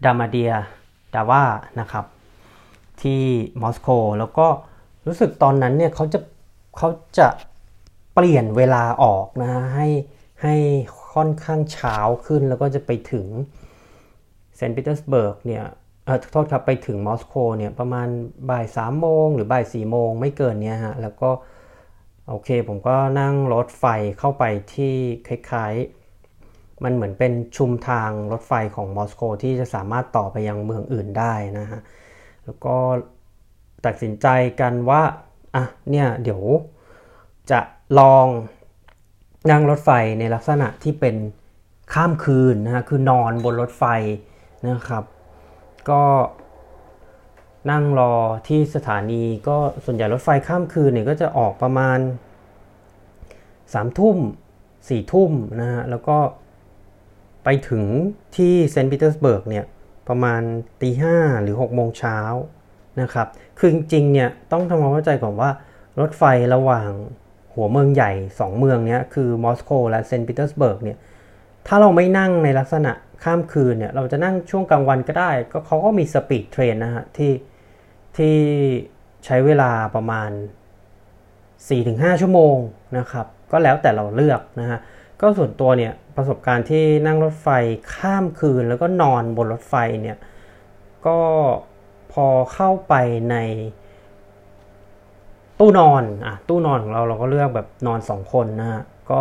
[0.05, 0.53] ดามาเดีย
[1.14, 1.44] ดาว่า
[1.81, 2.05] นะครับ
[3.03, 3.22] ที่
[3.62, 4.46] มอสโกแล้วก็
[5.07, 6.18] รู้สึกตอนนั้นเนี่ยเขาจะ
[6.79, 7.29] เขาจะ
[8.14, 9.88] เปลี่ยนเวลาออกนะฮะให้
[10.42, 10.55] ให้
[11.14, 11.96] ค่อนข้างเช้า
[12.27, 13.27] ขึ้นแล้วก็จะไปถึง
[14.57, 15.64] เซนต์ปีเตอร์สเบิร์กเนี่ย
[16.05, 18.09] เออโทษครับไปถึงมอสโกเนี่ยประมาณ
[18.51, 21.31] บ่ายสามโมงหรือบ่ายสี่โมงไม่เกินเนี้ยฮะแล้วก็
[22.29, 23.85] โอเคผมก็นั่งรถไฟ
[24.18, 24.44] เข้าไป
[24.75, 24.94] ที่
[25.29, 26.02] คล้ายๆ
[26.85, 31.81] มันเหมือนเป็นชุมทางรถไฟของมอสโกที่จะสามารถต่อไปยังเมืองอื่นได้นะฮะ
[32.45, 32.77] แล้วก็
[33.87, 34.27] ตัดสินใจ
[34.61, 35.03] กันว่า
[35.55, 36.42] อะ เนี่ย เดี๋ยว
[37.51, 37.61] จะ
[37.99, 38.27] ลอง
[39.51, 41.16] นั่งรถไฟในลักษณะที่เป็น
[41.95, 43.85] ข้ามคืนนะฮะ คือนอนบนรถไฟ
[44.68, 45.05] นะครับ
[45.90, 46.05] ก็
[47.71, 48.14] นั่งรอ
[48.49, 51.99] ที่สถานีก็ส่วนใหญ่รถไฟข้ามคืนเนี่ยก็จะออกประมาณ
[53.73, 54.16] สามทุ่ม
[54.88, 56.16] สี่ทุ่มนะฮะ แล้วก็
[57.44, 57.85] ไปถึง
[58.37, 59.64] ที่เซนต์ปีเตอร์สเบิร์กเนี่ย
[60.09, 60.42] ประมาณ
[60.81, 62.18] ตีห้าหรือ6โมงเช้า
[63.00, 63.26] นะครับ
[63.59, 65.50] คือจริงๆเนี่ยต้องทำความเข้าใจก่อนว่า
[66.00, 66.22] รถไฟ
[66.55, 66.90] ระหว่าง
[67.55, 70.98] หัวเมืองใหญ่ 2 เมืองเนี้ยคือมอสโกและเซนต์ปีเตอร์สเบิร์กเนี่ย
[71.66, 72.92] ถ้าเราไม่นั่งในลักษณะ
[73.24, 77.33] ข้ามคืนเนี่ยเราจะนั่งช่วงกลางวันก็ได้ ก็เขาก็มี speed train นะฮะที่
[78.16, 78.35] ที่
[79.24, 80.31] ใช้เวลาประมาณ
[81.44, 82.57] 4-5 ชั่วโมง
[82.98, 84.78] นะครับ ก็แล้วแต่เราเลือกนะฮะ
[85.23, 87.49] ก็ส่วนตัวเนี่ยประสบการณ์ที่นั่งรถไฟ
[87.95, 90.19] ข้ามคืนแล้วก็นอนบนรถไฟเนี่ย
[91.07, 91.19] ก็
[92.13, 92.95] พอเข้าไป
[93.31, 93.37] ใน
[95.59, 99.21] ตู้นอนอะตู้นอนของเราเราก็เลือกแบบนอนสองคนนะฮะก็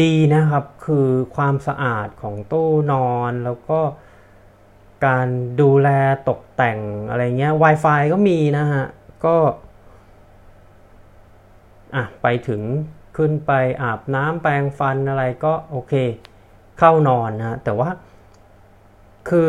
[0.00, 3.80] ดีนะครับคือความสะอาดของตู้นอนแล้วก็
[5.06, 5.26] การ
[5.60, 5.88] ดูแล
[6.28, 8.84] ตกแต่งอะไรเงี้ย Wi-Fi ก็มีนะฮะ
[9.24, 9.36] ก็
[11.96, 12.60] อะ ไปถึง
[13.16, 15.94] ขึ้นไปอาบน้ำแปรงฟันอะไรก็โอเค
[16.78, 17.88] เข้านอนนะแต่ว่า
[19.28, 19.48] คือ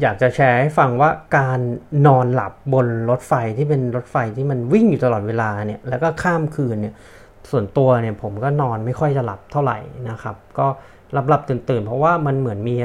[0.00, 1.60] อยากจะแชร์ให้ฟังว่าการ
[2.06, 6.94] นอนหลับบนรถไฟที่เป็นรถไฟที่มันวิ่งอยู่ตลอดเวลาเนี่ยแล้วก็ข้ามคืนเนี่ย
[7.50, 9.78] ส่วนตัวเนี่ยผมก็นอนไม่ค่อยจะหลับเท่าไหร่
[10.10, 10.66] นะครับ ก็
[11.12, 12.76] หลับหลับตื่นตื่นเพราะว่ามันเหมือนมี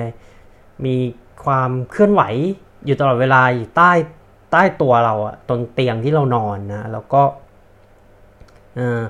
[0.85, 0.95] มี
[1.45, 2.23] ความเคลื่อนไหว
[2.85, 3.91] อยู่ตลอดเวลาอยู่ใต้
[4.51, 7.21] ใต้ตัวเราอะตรงเตียงที่เรานอนนะแล้วก็
[8.79, 9.01] อ่อ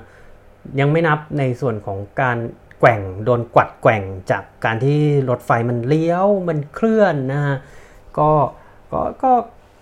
[0.80, 2.38] ยังไม่นับในส่วนของการ
[2.80, 5.00] แกว่งโดนกวัดแกว่งจากการที่
[5.30, 7.56] รถไฟมันเลี้ยวมันเคลื่อนนะฮะ
[8.18, 8.30] ก็
[8.92, 9.32] ก็ก็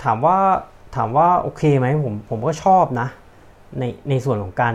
[0.04, 0.38] ถามว่า
[0.96, 3.08] ถามว่าโอเคไหมผมผมก็ชอบนะ
[3.78, 4.74] ในในส่วนของการ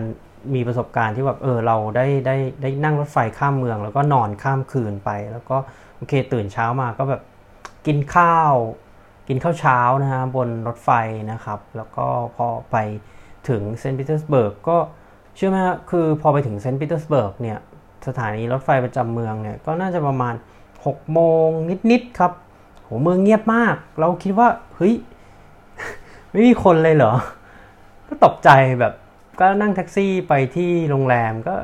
[0.55, 5.57] มีประสบการณ์ที่แบบเออเราได้ได้ได้นั่งรถไฟข้ามเมือง แล้วก็นอนข้ามคืนไป แล้วก็
[5.95, 7.21] โอเคตื่นเช้ามาก็แบบ
[7.85, 8.53] กินข้าว
[9.27, 10.89] กินข้าวเช้านะฮะบนรถไฟ
[11.31, 12.77] นะครับ แล้วก็พอไป
[13.49, 14.77] ถึงเซนต์ปีเตอร์สเบิร์กก็
[15.37, 17.57] เชื่อไหมฮะคือพอไปถึงเซนต์ปีเตอร์สเบิร์กเนี่ย
[18.07, 20.33] สถานีรถไฟประจำเมืองเนี่ยก็น่าจะประมาณ
[20.73, 21.47] 6 โมง
[21.91, 22.31] นิดๆครับ
[22.83, 24.93] โหเมืองเงียบมาก เราคิดว่าเฮ้ย
[26.31, 27.13] ไม่มีคนเลยเหรอ
[28.07, 28.93] ก็ตกใจแบบ
[29.39, 31.55] ก็นั่งแท็กซี่ไปที่โรงแรมก็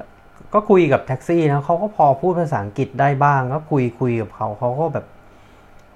[0.53, 5.05] ก็คุยกับแท็กซี่นะเขาก็พอพูดภาษาอังกฤษได้บ้าง ก็คุยคุยกับเขาเขาก็แบบ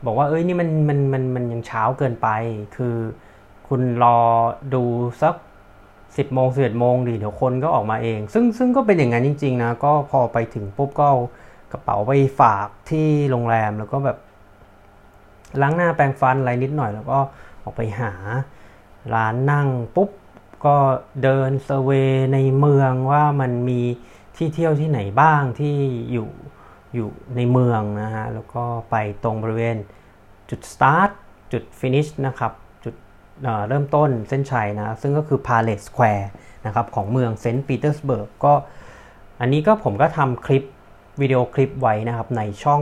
[0.05, 2.27] บอกว่าเอ้ยนี่มันมันมันมันยังเช้าเกินไป
[2.75, 2.95] คือ
[3.67, 4.19] คุณรอ
[4.73, 4.83] ดู
[5.21, 5.35] สัก
[6.15, 11.09] 10โมง11โมงดิเดี๋ยวคนก็ออกมาเอง ซึ่งซึ่งก็เป็นอย่างนั้นจริงๆนะก็พอไปถึงปุ๊บก็
[11.71, 14.17] กระเป๋าไปฝากที่โรงแรมแล้วก็แบบ
[15.61, 17.19] ล้างหน้าแปรงฟันอะไรนิดหน่อย แล้วก็
[17.63, 18.11] ออกไปหา
[19.13, 20.09] ร้านนั่งปุ๊บ
[20.65, 20.75] ก็
[21.23, 21.91] เดินเซเว
[22.33, 23.81] ในเมืองว่ามันมี
[24.37, 25.75] ที่เที่ยวที่ไหนบ้างที่
[26.11, 26.29] อยู่
[26.95, 29.77] อยู่ในเมืองนะฮะแล้วก็ไปตรงบริเวณ
[30.49, 31.09] จุด start
[31.51, 32.51] จุด finish นะครับ
[33.67, 36.25] เริ่มต้นเส้นชัยนะ ซึ่งก็คือ Palace Square
[36.65, 38.53] นะครับของเมืองเซนต์ปีเตอร์สเบิร์กก็
[39.39, 40.63] อันนี้ก็ผมก็ทำคลิป
[41.21, 42.81] วิดีโอคลิปไว้นะครับในช่อง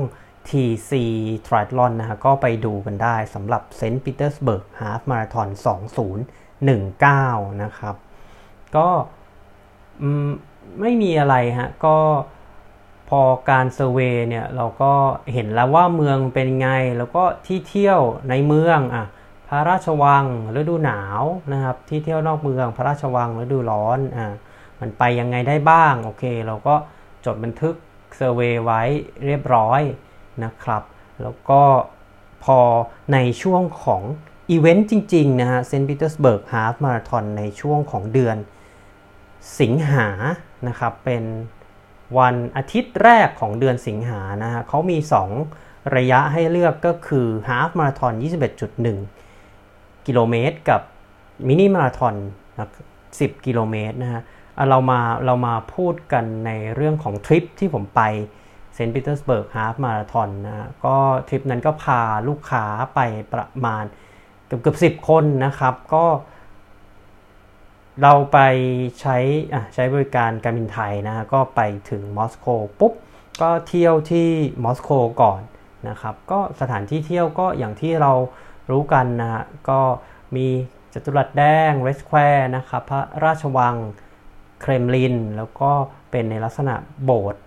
[0.49, 0.91] TC
[1.47, 5.49] Triathlon นะฮะก็ไปดูกันได้สำหรับเซนต์ปีเตอร์สเบิร์ก half มาราธอน
[7.15, 7.95] 2019 นะครับ
[8.75, 8.87] ก็
[10.81, 11.97] ไม่มีอะไรฮะ ก็
[13.09, 14.93] พอการเซอร์เวยเนี่ย เราก็
[15.33, 19.05] เห็นแล้วว่าเมืองเป็นไง แล้วก็ที่เที่ยวในเมืองอะ
[19.55, 20.25] ระราชวัง
[20.59, 21.21] ฤดูหนาว
[21.53, 24.27] นะครับ ที่เที่ยวนอกเมืองพระราชวังฤดูร้อนอะ
[24.81, 26.75] มันไปยังไงได้บ้างโอเค เราก็
[27.25, 27.75] จดบันทึก
[28.15, 28.81] เซอร์เวยไว้
[29.25, 29.81] เรียบร้อย
[30.43, 30.83] นะครับ
[31.21, 31.61] แล้วก็
[32.43, 32.59] พอ
[33.13, 34.01] ในช่วงของ
[34.49, 38.37] อีเวนต์จริง ๆ นะฮะเซนต์ปีเตอร์สเบิร์ก half มาราธอนในช่วงของเดือน
[39.59, 40.07] สิงหา
[40.67, 41.23] นะครับ เป็น
[42.17, 44.97] วันอาทิตย์แรกของเดือนสิงหานะฮะเขามี
[45.45, 49.24] 2 ระยะให้เลือกก็คือ half มาราธอน21.1
[50.07, 50.81] กิโลเมตรกับ
[51.47, 52.15] มินิมาราธอน
[52.79, 54.21] 10กิโลเมตรนะฮะ
[54.69, 58.01] เรามาเรามาพูดกันในเรื่องของทริปที่ผมไป
[58.73, 60.95] เซนต์ปีเตอร์สเบิร์ก half มาราธอนนะก็
[61.27, 62.65] ทริปนั้นก็พาลูกค้า
[62.95, 62.99] ไป
[63.33, 63.83] ประมาณ
[64.47, 66.05] เกือบเกือบสิบคนนะครับ ก็
[68.01, 68.39] เราไป
[68.99, 69.17] ใช้
[69.73, 72.47] ใช้บริการการบินไทยนะฮะก็ไปถึงมอสโก
[72.79, 72.93] ปุ๊บ
[73.41, 74.29] ก็เที่ยวที่
[74.63, 74.91] มอสโก
[75.21, 75.41] ก่อน
[75.89, 78.11] นะครับ ก็สถานที่เที่ยวก็อย่างที่เรา
[78.69, 79.79] รู้กันนะฮะก็
[80.35, 80.47] มี
[80.93, 83.75] จัตุรัสแดง Red Square นะครับพระราชวัง
[84.61, 85.71] เครมลิน แล้วก็
[86.11, 87.43] เป็นในลักษณะโบสถ์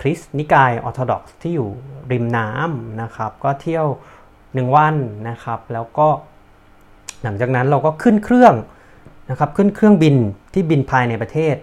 [0.00, 1.70] คริสต์นิกายออร์โธดอกซ์ที่อยู่
[2.12, 3.86] ริมน้ำนะครับ ก็เที่ยว
[4.54, 4.94] หนึ่งวัน
[5.28, 6.08] นะครับ แล้วก็
[7.22, 8.54] หลังจากนั้นเราก็ขึ้นเครื่อง
[9.30, 10.16] นะครับขึ้นเครื่องบิน
[10.52, 11.56] ที่บินภายในประเทศ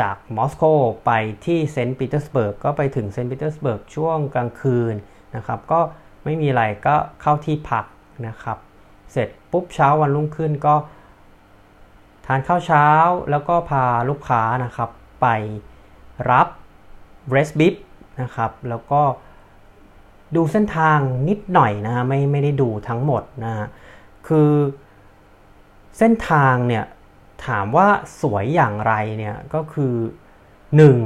[0.00, 0.64] จากมอสโก
[1.06, 1.10] ไป
[1.44, 4.94] ที่เซนต์ปีเตอร์สเบิร์กก็ไปถึงเซนต์ปีเตอร์สเบิร์กช่วงกลางคืน
[5.36, 5.80] นะครับ ก็
[6.24, 7.84] ไม่มีอะไรก็เข้าที่พัก
[8.26, 8.58] นะครับ
[9.12, 10.74] เสร็จปุ๊บเช้าวันรุ่งขึ้นก็
[12.26, 12.86] ทานข้าวเช้า
[13.30, 15.26] แล้วก็พาลูกค้านะครับ ไป
[16.30, 16.48] รับ
[17.30, 17.74] race bib
[18.22, 19.02] นะครับ แล้วก็
[20.36, 20.98] ดูเส้นทาง
[21.28, 23.66] นิดหน่อยนะฮะไม่ไม่ได้ดูทั้งหมดนะฮะ
[24.28, 24.50] คือ
[25.98, 26.84] เส้นทางเนี่ย
[27.46, 27.88] ถามว่า
[28.20, 29.94] สวยอย่างไรเนี่ยก็คือ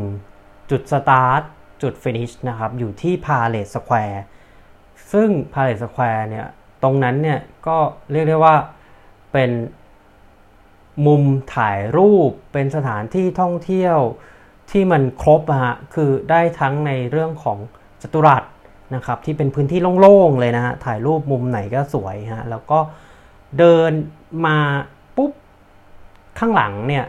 [0.00, 0.70] 1.
[0.70, 1.42] จุดสตาร์ท
[1.82, 4.22] จุด finish นะครับ อยู่ที่ Palace Square
[5.12, 6.46] ซึ่งพาเลสสแควร์เนี่ย
[6.82, 7.76] ตรงนั้นเนี่ยก็
[8.12, 8.56] เรียกได้ว่า
[9.32, 9.50] เป็น
[11.06, 11.22] มุม
[11.54, 13.98] ถ่ายรูปเป็นสถานที่ท่องเที่ยว
[14.70, 17.58] ที่มันครบอะฮะคือได้ทั้งในเรื่องของ
[18.02, 18.42] จัตุรัส
[18.94, 22.78] นะครับที่เป็นพื้นที่โล่งๆเลยนะฮะถ่ายรูปมุมไหนก็สวยฮะแล้วก็
[23.58, 23.92] เดิน
[24.46, 24.58] มา
[25.16, 25.32] ปุ๊บ
[26.38, 27.04] ข้างหลังเนี่ย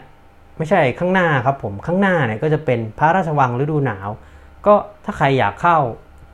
[0.56, 4.08] ไม่ใช่ข้างหน้าครับผมข้างหน้าเนี่ยก็จะเป็นพระราชวังฤดูหนาว
[4.66, 5.78] ก็ถ้าใครอยากเข้า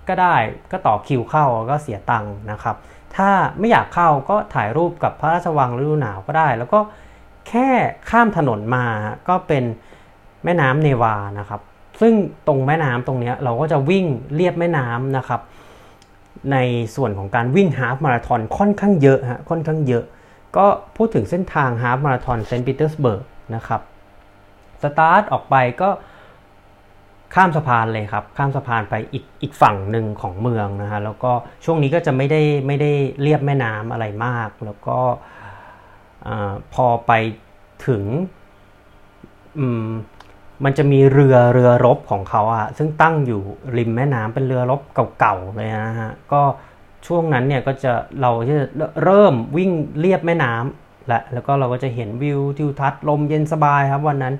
[0.09, 0.37] ก็ได้
[0.73, 2.77] ก็ต่อคิวเข้าก็เสียตังค์นะครับ
[3.19, 6.81] ถ้าไม่อยากเข้าก็ถ่ายรูปกับพระราชวังฤดูหนาวก็ได้ แล้วก็
[7.49, 7.69] แค่
[8.11, 8.85] ข้ามถนนมา
[9.29, 9.65] ก็เป็น
[10.45, 11.61] แม่น้ำเนวานะครับ
[12.01, 12.15] ซึ่ง
[12.47, 14.05] ตรงแม่น้ำตรงนี้เราก็จะวิ่ง
[14.35, 15.41] เลียบแม่น้ำนะครับ
[16.53, 16.57] ใน
[16.97, 20.05] ส่วนของการวิ่ง half marathon ค่อนข้างเยอะฮะค่อนข้างเยอะ
[20.57, 23.23] ก็พูดถึงเส้นทาง half marathon เซนต์ปีเตอร์สเบิร์ก
[23.55, 23.81] นะครับ
[24.83, 25.91] สตาร์ทออกไปก็
[27.35, 31.33] ข้ามสะพานเลยครับ ข้ามสะพานไปอีกอีกฝั่งหนึ่งของเมืองนะฮะแล้วก็
[31.65, 34.99] ช่วงนี้ก็จะไม่ได้ไม่ได้เรียบแม่น้ำอะไรมาก แล้วก็
[36.75, 37.13] พอไป
[37.87, 38.05] ถึง
[40.65, 43.41] มันจะมีเรือเรือรบของเขาอะซึ่งตั้งอยู่
[43.77, 44.81] ริมแม่น้ำเป็นเรือรบ
[45.19, 46.43] เก่าๆเลยนะฮะก็
[47.07, 48.57] ช่วงนั้นเนี่ยก็จะเราจะ
[49.03, 54.35] เริ่มวิ่งเลียบแม่น้ำและแล้วก็เราก็จะเห็นวิวทิวทัศน์ลมเย็นสบายครับวันนั้น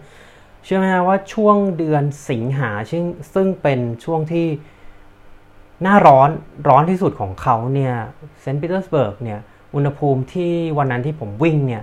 [0.65, 3.05] เชื่อไหมว่าช่วงเดือนสิงหาซึ่ง
[3.35, 4.47] ซึ่งเป็นช่วงที่
[5.83, 6.31] หน้าร้อน
[6.69, 7.95] ร้อนที่สุดของเขาเนี่ย
[8.41, 9.41] เซนต์ปีเตอร์สเบิร์กเนี่ย
[9.75, 11.83] อุณหภูมิที่วันนั้นที่ผมวิ่งเนี่ย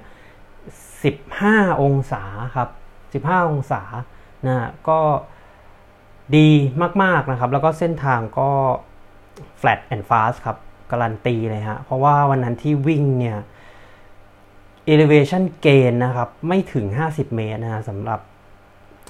[1.05, 2.23] 15 องศา
[2.55, 2.69] ครับ
[3.25, 3.81] 15 องศา
[4.45, 4.99] นะก็
[6.35, 6.49] ดี
[7.03, 8.49] มาก ๆ นะครับ แล้วก็เส้นทางก็
[9.59, 10.57] flat and fast ครับ
[10.91, 13.37] การันตีเลยฮะ เพราะว่าวันนั้นที่วิ่งเนี่ย
[14.93, 18.19] elevation gain นะครับ ไม่ถึง 50 เมตรนะฮะสำหรับ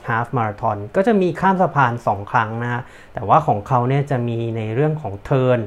[0.08, 2.82] half marathon ก็จะมีข้ามสะพาน 2 ครั้งนะฮะ
[3.14, 5.60] แต่ว่าของเขาเนี่ยจะมีในเรื่องของ turn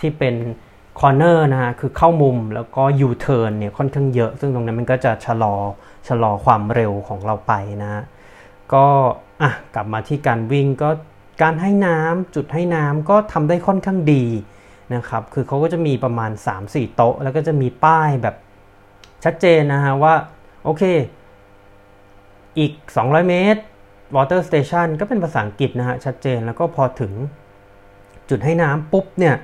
[0.00, 0.34] ที่เป็น
[1.00, 5.54] corner นะฮะ คือเข้ามุมแล้วก็ยูเทิร์นเนี่ยค่อนข้างเยอะ ซึ่งตรงนั้นมันก็จะชะลอ
[6.08, 8.02] ชะลอความเร็วของเราไปนะฮะ
[8.72, 8.86] ก็
[9.42, 10.90] อะกลับมาที่การวิ่งก็
[11.42, 14.24] การให้น้ำจุดให้น้ำก็ทำได้ค่อนข้างดี
[14.94, 16.30] นะครับ คือเขาก็จะมีประมาณ
[16.62, 18.36] 3-4 โต๊ะ แล้วก็จะมีป้ายแบบ
[19.24, 20.14] ชัดเจนนะฮะว่า
[20.64, 20.82] โอเค
[22.58, 23.60] อีก 200 เมตร
[24.16, 27.12] water station ก็เป็นภาษาอังกฤษนะฮะชัดเจนแล้วก็พอถึง
[28.30, 29.36] จุดให้น้ำปุ๊บเนี่ย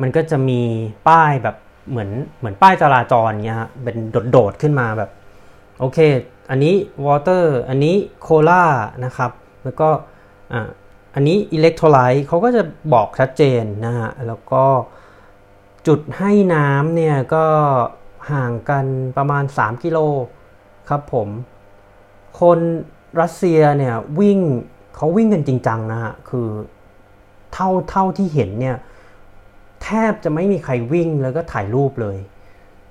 [0.00, 0.60] มันก็จะมี
[1.08, 1.56] ป้ายแบบ
[1.90, 3.96] เหมือนเหมือนป้ายจราจรเงี้ยฮะเป็น
[4.30, 5.10] โดดๆขึ้นมาแบบ
[5.78, 5.98] โอเค
[6.50, 6.74] อันนี้
[7.06, 7.96] water อันนี้
[8.26, 8.64] cola
[9.04, 9.30] นะครับ
[9.64, 9.88] แล้วก็
[11.14, 14.64] อันนี้ electrolyte เขาก็จะบอกชัดเจนนะฮะ แล้วก็
[15.86, 17.46] จุดให้น้ำเนี่ยก็
[18.32, 18.86] ห่างกัน
[19.16, 19.98] ประมาณ 3 กิโล
[20.88, 21.28] ครับผม
[22.40, 22.58] คน
[23.20, 24.38] รัสเซียเนี่ยวิ่ง
[24.96, 26.48] เขาวิ่งกันจริงจังนะฮะคือ
[27.52, 28.76] เท่าเท่าที่เห็นเนี่ย
[29.82, 32.16] แทบจะไม่มีใครวิ่งแล้วก็ถ่ายรูปเลย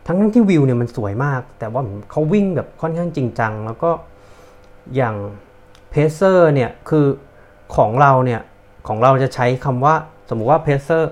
[0.06, 3.92] ทั้งทั้งที่วิวเนี่ยมันสวยมาก แต่ว่าเขาวิ่งแบบค่อนข้างจริงจัง แล้วก็
[4.96, 5.16] อย่าง
[5.90, 7.06] pacer เนี่ยคือ
[7.76, 8.42] ของเราเนี่ย
[8.88, 9.96] ของเราจะใช้คำว่า
[10.30, 11.12] สมมุติว่า pacer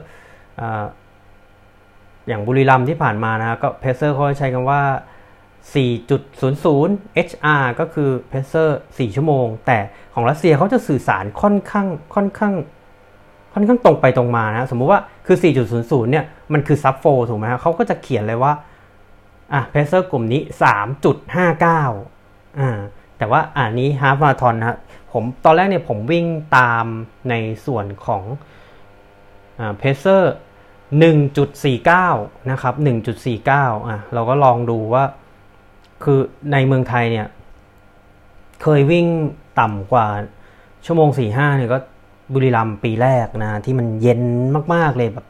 [2.28, 4.82] อย่างบุรีรัมย์ที่ผ่านมานะก็ pacer เขาใช้คำว่า
[5.72, 6.90] 4.00
[7.28, 9.78] HR ก็คือ pacer 4ชั่วโมง แต่
[10.14, 12.54] ของรัสเซียเขาจะสื่อสารค่อนข้างค่อนข้าง
[13.54, 15.38] ค่อนข้างตรงไปตรงมานะ สมมุติว่าคือ
[15.74, 18.54] 4.00 เนี่ย มันคือ sub four ถูกไหมฮะเขาก็จะเขียนเลยว่า
[19.54, 20.42] อะ pacer กลุ่มนี้
[21.30, 22.80] 3.59 อ่า
[23.18, 24.78] แต่ว่าอ่านี้ half marathon นะ
[25.12, 26.26] ผมตอนแรกเนี่ยผมวิ่ง
[26.58, 26.86] ตาม
[27.30, 27.34] ใน
[27.66, 28.24] ส่วนของ
[29.60, 30.34] อ่า pacer
[31.20, 32.74] 1.49 นะครับ
[33.32, 35.04] 1.49 อะเราก็ลองดูว่า
[36.04, 36.20] คือ
[36.52, 37.28] ในเมืองไทยเนี่ย
[38.62, 39.08] เคยวิ่ง
[39.60, 40.06] ต่ำกว่า
[40.86, 41.78] ชั่วโมง45เนี่ยก็
[42.34, 44.22] บุรีรัมย์ปีแรกนะ ที่มันเย็น
[44.74, 45.28] มาก ๆ เลยแบบ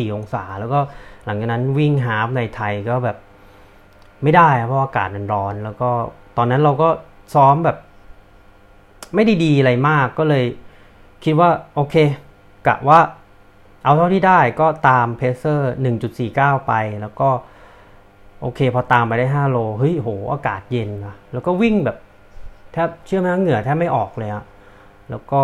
[0.00, 0.80] 14องศา แล้วก็
[1.24, 3.16] หลังจากนั้นวิ่งฮาฟในไทยก็แบบ
[4.22, 5.90] ไม่ได้ เพราะอากาศมันร้อน แล้วก็
[6.36, 6.88] ตอนนั้นเราก็
[7.34, 7.78] ซ้อมแบบ
[9.14, 10.44] ไม่ได้ดีอะไรมากก็เลย
[11.24, 11.94] คิดว่าโอเค
[12.66, 13.00] กะว่า
[13.84, 15.72] เอาเท่าที่ได้ก็ตามเพเซอร์
[16.14, 17.28] 1.49 ไปแล้วก็
[18.44, 21.96] โอเค พอตามไปได้ 5 โลเฮ้ยโหอากาศเย็นนะแล้วก็วิ่งแบบ
[22.72, 24.44] แทบเชื่อไหมเหงื่อแทบไม่ออกเลยอะ
[25.10, 25.42] แล้วก็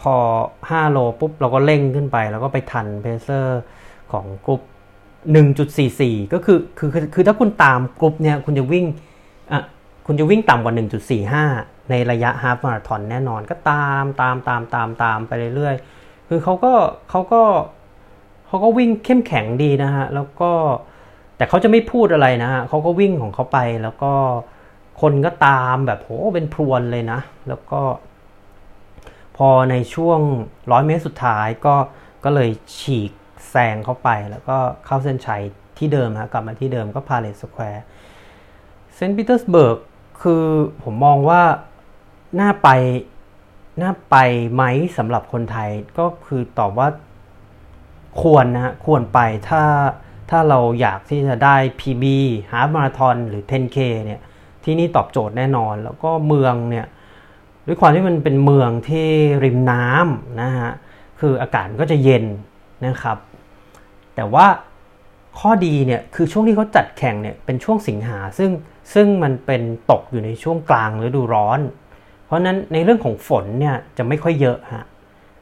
[0.00, 0.14] พอ
[0.58, 3.60] 5 โลปุ๊บเราก็เร่งขึ้นไป แล้วก็ไปทัน pacer
[4.12, 4.60] ของกรุ๊ป
[5.86, 8.84] 1.44 ก็คือคือคือคือถ้าคุณตามกรุ๊ปเนี่ยคุณจะวิ่ง
[9.52, 9.62] อะ
[10.06, 10.74] คุณจะวิ่งต่ำกว่า
[11.30, 16.72] 1.45 ในระยะ half marathon แน่นอนก็ตามตามตามตามตามไปเรื่อยๆ คือเขาก็
[17.10, 17.42] เขาก็
[18.46, 20.50] เขาก็วิ่งเข้มแข็งดีนะฮะ แล้วก็
[21.42, 24.12] แต่เขาจะไม่พูดอะไรนะฮะเขาก็วิ่งของเขาไปแล้วก็
[25.00, 27.80] คนก็ตามแบบโหเป็นพรวนเลยนะ แล้วก็
[29.36, 30.20] พอในช่วง
[30.72, 31.74] ร้อยเมตรสุดท้ายก็
[32.24, 33.12] ก็เลยฉีก
[33.50, 35.42] แซงเข้าไป แล้วก็เข้าเส้นชัย
[35.78, 37.84] ที่เดิมฮะกลับมาที่เดิมก็ Palace Square
[38.94, 39.78] เซนต์ปีเตอร์สเบิร์ก
[40.22, 40.44] คือ
[40.82, 41.42] ผมมองว่า
[42.40, 42.68] น่าไป
[43.82, 44.16] น่าไป
[44.54, 44.62] ไหม
[44.98, 46.88] สำหรับคนไทยก็คือตอบว่า
[48.20, 49.20] ควรนะฮะควรไป
[49.50, 49.62] ถ้า
[50.32, 52.04] ถ้าเราอยากที่จะได้ PB
[52.52, 54.20] ฮาล์ฟมาราทอนหรือ 10K เนี่ย
[54.64, 56.86] ที่นี่ตอบโจทย์แน่นอน แล้วก็เมืองเนี่ย
[57.66, 59.08] ด้วยความที่มันเป็นเมืองที่
[59.44, 60.72] ริมน้ำนะฮะ
[61.20, 62.24] คืออากาศก็จะเย็น
[62.86, 63.18] นะครับ
[64.14, 64.46] แต่ว่า
[65.40, 68.50] ข้อดีเนี่ยคือช่วงที่เขาจัดแข่งเนี่ยเป็นช่วงสิงหาซึ่ง
[68.94, 71.60] ซึ่งมันเป็นตกอยู่ในช่วงกลางฤดูร้อน
[72.24, 74.84] เพราะนั้นในเรื่องของฝนเนี่ยจะไม่ค่อยเยอะฮะ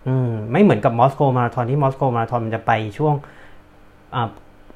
[0.07, 3.15] อืมไม่เหมือนกับมอสโกมาราธอนที่มอสโกมาราธอนมันจะไปช่วง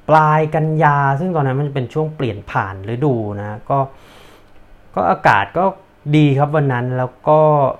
[0.09, 3.79] ปลายกันยา ซึ่งตอนนั้นมันจะเป็นช่วงเปลี่ยนผ่านฤดูนะก็
[4.95, 5.65] ก็อากาศก็
[6.17, 7.39] ดีครับวันนั้นแล้วก็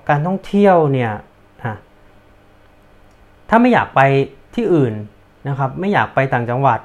[0.09, 1.11] การท่องเที่ยวเนี่ย
[3.49, 4.01] ถ้าไม่อยากไป
[4.55, 4.93] ที่อื่น
[5.47, 6.79] นะครับ ไม่อยากไปต่างจังหวัด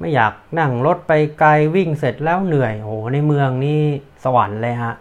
[0.00, 3.80] ไม่อยากนั่งรถไปไกลวิ่งเสร็จแล้วเหนื่อยโอ้ในเมืองนี่
[4.24, 4.94] สวรรค์เลยฮะ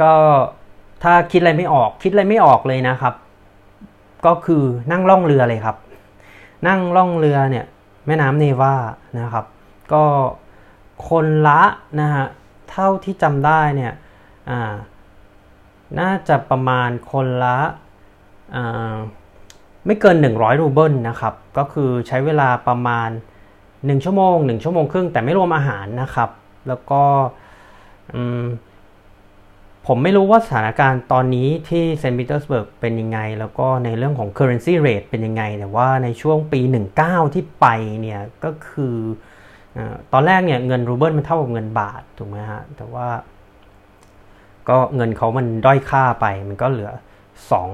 [0.00, 0.12] ก็
[1.02, 3.14] ถ้าคิดอะไรไม่ออก คิดอะไรไม่ออกเลยนะครับ
[4.26, 5.76] ก็คือนั่งล่องเรือเลยครับ
[6.68, 7.64] นั่งล่องเรือเนี่ย
[8.06, 8.74] แม่น้ำเนวา
[9.20, 9.44] นะครับ
[9.92, 10.04] ก็
[11.08, 11.62] คนละ
[12.00, 12.26] นะฮะ
[12.70, 13.92] เท่าที่จำได้เนี่ย
[16.00, 17.58] น่าจะประมาณคนละ
[19.86, 23.08] ไม่เกิน 100 รูเบิลนะครับ ก็คือใช้เวลาประมาณ
[23.56, 26.30] 1 ชั่วโมง 1 ชั่วโมงครึ่งแต่ไม่รวมอาหารนะครับ
[26.68, 27.02] แล้วก็
[29.86, 36.60] ผมไม่รู้ว่าสถานการณ์ตอนนี้ที่เซนต์ปีเตอร์สเบิร์กเป็นยังไง แล้วก็ในเรื่องของ currency rate เป็นยังไง แต่ว่าในช่วงปี
[36.98, 37.66] 19 ที่ไป
[38.00, 38.96] เนี่ยก็คือ
[39.76, 39.78] อ
[40.12, 43.08] ตอนแรกเนี่ยเงินรูเบิลมันเท่ากับเงินบาทถูกไหมฮะ แต่ว่า
[44.68, 46.92] ก็เงินเขามันด้อยค่าไป มันก็เหลือ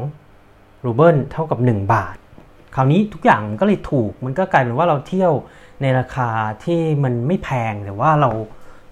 [0.01, 2.17] 2 รูเบิลเท่ากับ 1 บาท
[2.75, 5.33] คราวนี้ทุกอย่างก็เลยถูก มันก็กลายเป็นว่าเราเที่ยว
[5.83, 6.29] ในราคา
[6.65, 8.31] ที่มันไม่แพงแต่ว่าเรา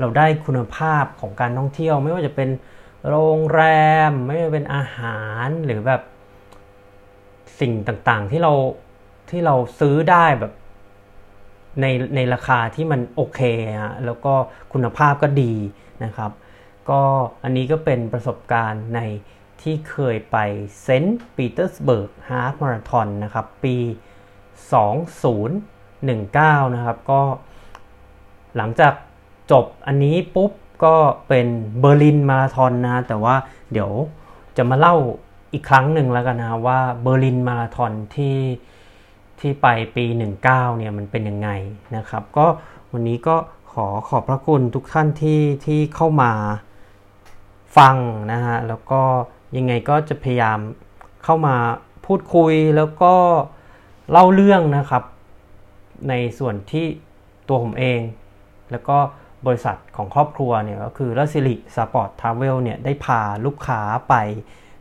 [0.00, 2.48] เราได้คุณภาพของการท่องเที่ยวไม่ว่าจะเป็น
[3.09, 3.62] โรงแร
[4.11, 6.03] มไม่ว่าเป็นอาหารหรือแบบ
[7.61, 8.53] สิ่งต่างๆที่เรา
[9.30, 10.53] ที่เราซื้อได้แบบ
[11.80, 11.86] ใน
[12.16, 13.40] ในราคาที่มันโอเค
[13.82, 14.32] ฮะแล้วก็
[14.72, 15.55] คุณภาพก็ดี
[16.05, 16.30] นะครับ
[16.90, 17.01] ก็
[17.42, 19.01] อันนี้ก็เป็นประสบการณ์ใน
[19.62, 20.36] ที่เคยไป
[20.82, 23.76] เซนต์ปีเตอร์สเบิร์ก half marathon นะครับ ปี
[25.40, 27.22] 2019 นะครับ ก็
[28.57, 28.94] หลังจาก
[29.53, 30.51] จบอันนี้ปุ๊บ
[30.85, 30.95] ก็
[31.29, 31.47] เป็น
[31.81, 33.35] เบอร์ลินมาราธอนนะแต่ว่า
[33.72, 33.91] เดี๋ยว
[34.57, 34.97] จะมาเล่า
[35.53, 38.39] อีกครั้งหนึ่งแล้วกันนะว่าเบอร์ลินมาราธอนที่
[39.41, 39.66] ที่ไป
[39.97, 40.05] ปี
[40.41, 41.51] 19เนี่ยมันเป็นยังไง
[41.97, 42.47] นะครับ ก็
[42.93, 43.37] วันนี้ก็
[43.72, 46.33] ขอขอบพระคุณทุกท่านที่ที่เข้ามา
[47.76, 47.97] ฟัง
[48.33, 49.01] นะฮะแล้วก็
[49.57, 50.59] ยังไงก็จะพยายาม
[51.24, 51.57] เข้ามา
[52.07, 53.14] พูดคุยแล้วก็
[54.11, 55.05] เล่าเรื่องนะครับ
[56.09, 56.87] ในส่วนที่
[57.49, 58.01] ตัวผมเอง
[58.70, 58.99] แล้วก็
[59.47, 64.14] บริษัทของครอบครัวเนี่ยก็คือรัสิริสปอร์ตทราเวลเนี่ยได้พาลูกค้าไป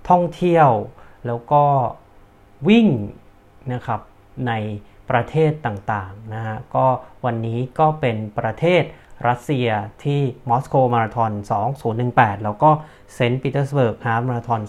[0.10, 0.70] ท่องเที่ยว
[1.28, 1.64] แล้วก็
[2.68, 2.88] วิ่ง
[3.74, 4.02] นะครับ
[4.48, 4.54] ใน
[5.10, 6.86] ประเทศต่างๆนะฮะก็
[7.26, 8.84] วันนี้ก็เป็นประเทศ
[9.28, 9.68] รัสเซีย
[10.04, 11.32] ที่มอสโกมาราธอน
[11.88, 12.70] 2018 แล้วก็
[13.14, 14.62] เซนต์ปีเตอร์สเบิร์ก half marathon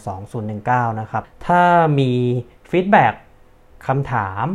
[0.46, 1.62] 2019 นะครับ ถ้า
[1.98, 2.12] มี
[2.70, 3.14] feedback
[3.86, 4.46] คำถาม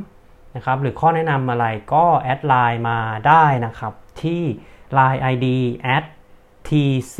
[0.55, 4.43] นะครับหรือข้อแนะนำอะไรก็ add ไลน์มาได้นะครับที่
[4.97, 5.45] Line ID
[5.95, 6.03] at
[6.67, 7.19] tc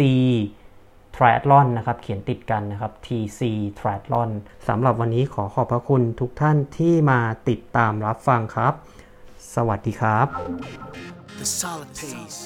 [1.15, 3.41] triathlon นะครับ เขียนติดกันนะครับ tc
[3.79, 4.29] triathlon
[4.67, 8.73] สำหรับวันนี้ขอขอบพระคุณทุกท่านที่มาติดตามรับฟังครับ
[9.55, 10.27] สวัสดีครับ
[11.39, 12.39] The solid pace.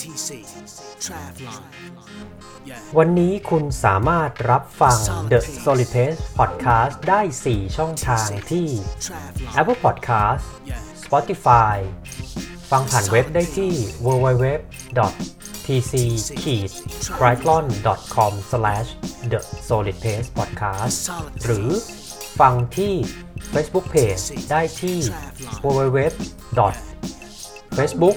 [0.00, 0.28] TC.
[1.04, 1.62] Travlon.
[2.70, 2.80] Yeah.
[2.98, 4.98] วันนี้คุณสามารถรับฟัง
[5.32, 8.68] The Solid Pace Podcast ได้ 4 ช่องทางที่
[9.04, 9.52] Travlon.
[9.60, 10.80] Apple Podcast Yeah.
[11.04, 11.76] Spotify
[12.70, 13.72] ฟังผ่านเว็บได้ที่
[14.06, 14.46] www
[15.66, 15.94] tc
[17.16, 17.64] triathlon
[18.14, 18.32] com
[19.32, 20.96] the solid pace podcast
[21.44, 21.68] หรือ
[22.40, 22.94] ฟังที่
[23.52, 24.98] Facebook Page ได้ที่
[25.64, 25.98] www
[27.76, 28.16] facebook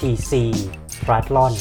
[0.00, 0.54] tc
[1.04, 1.54] triathlon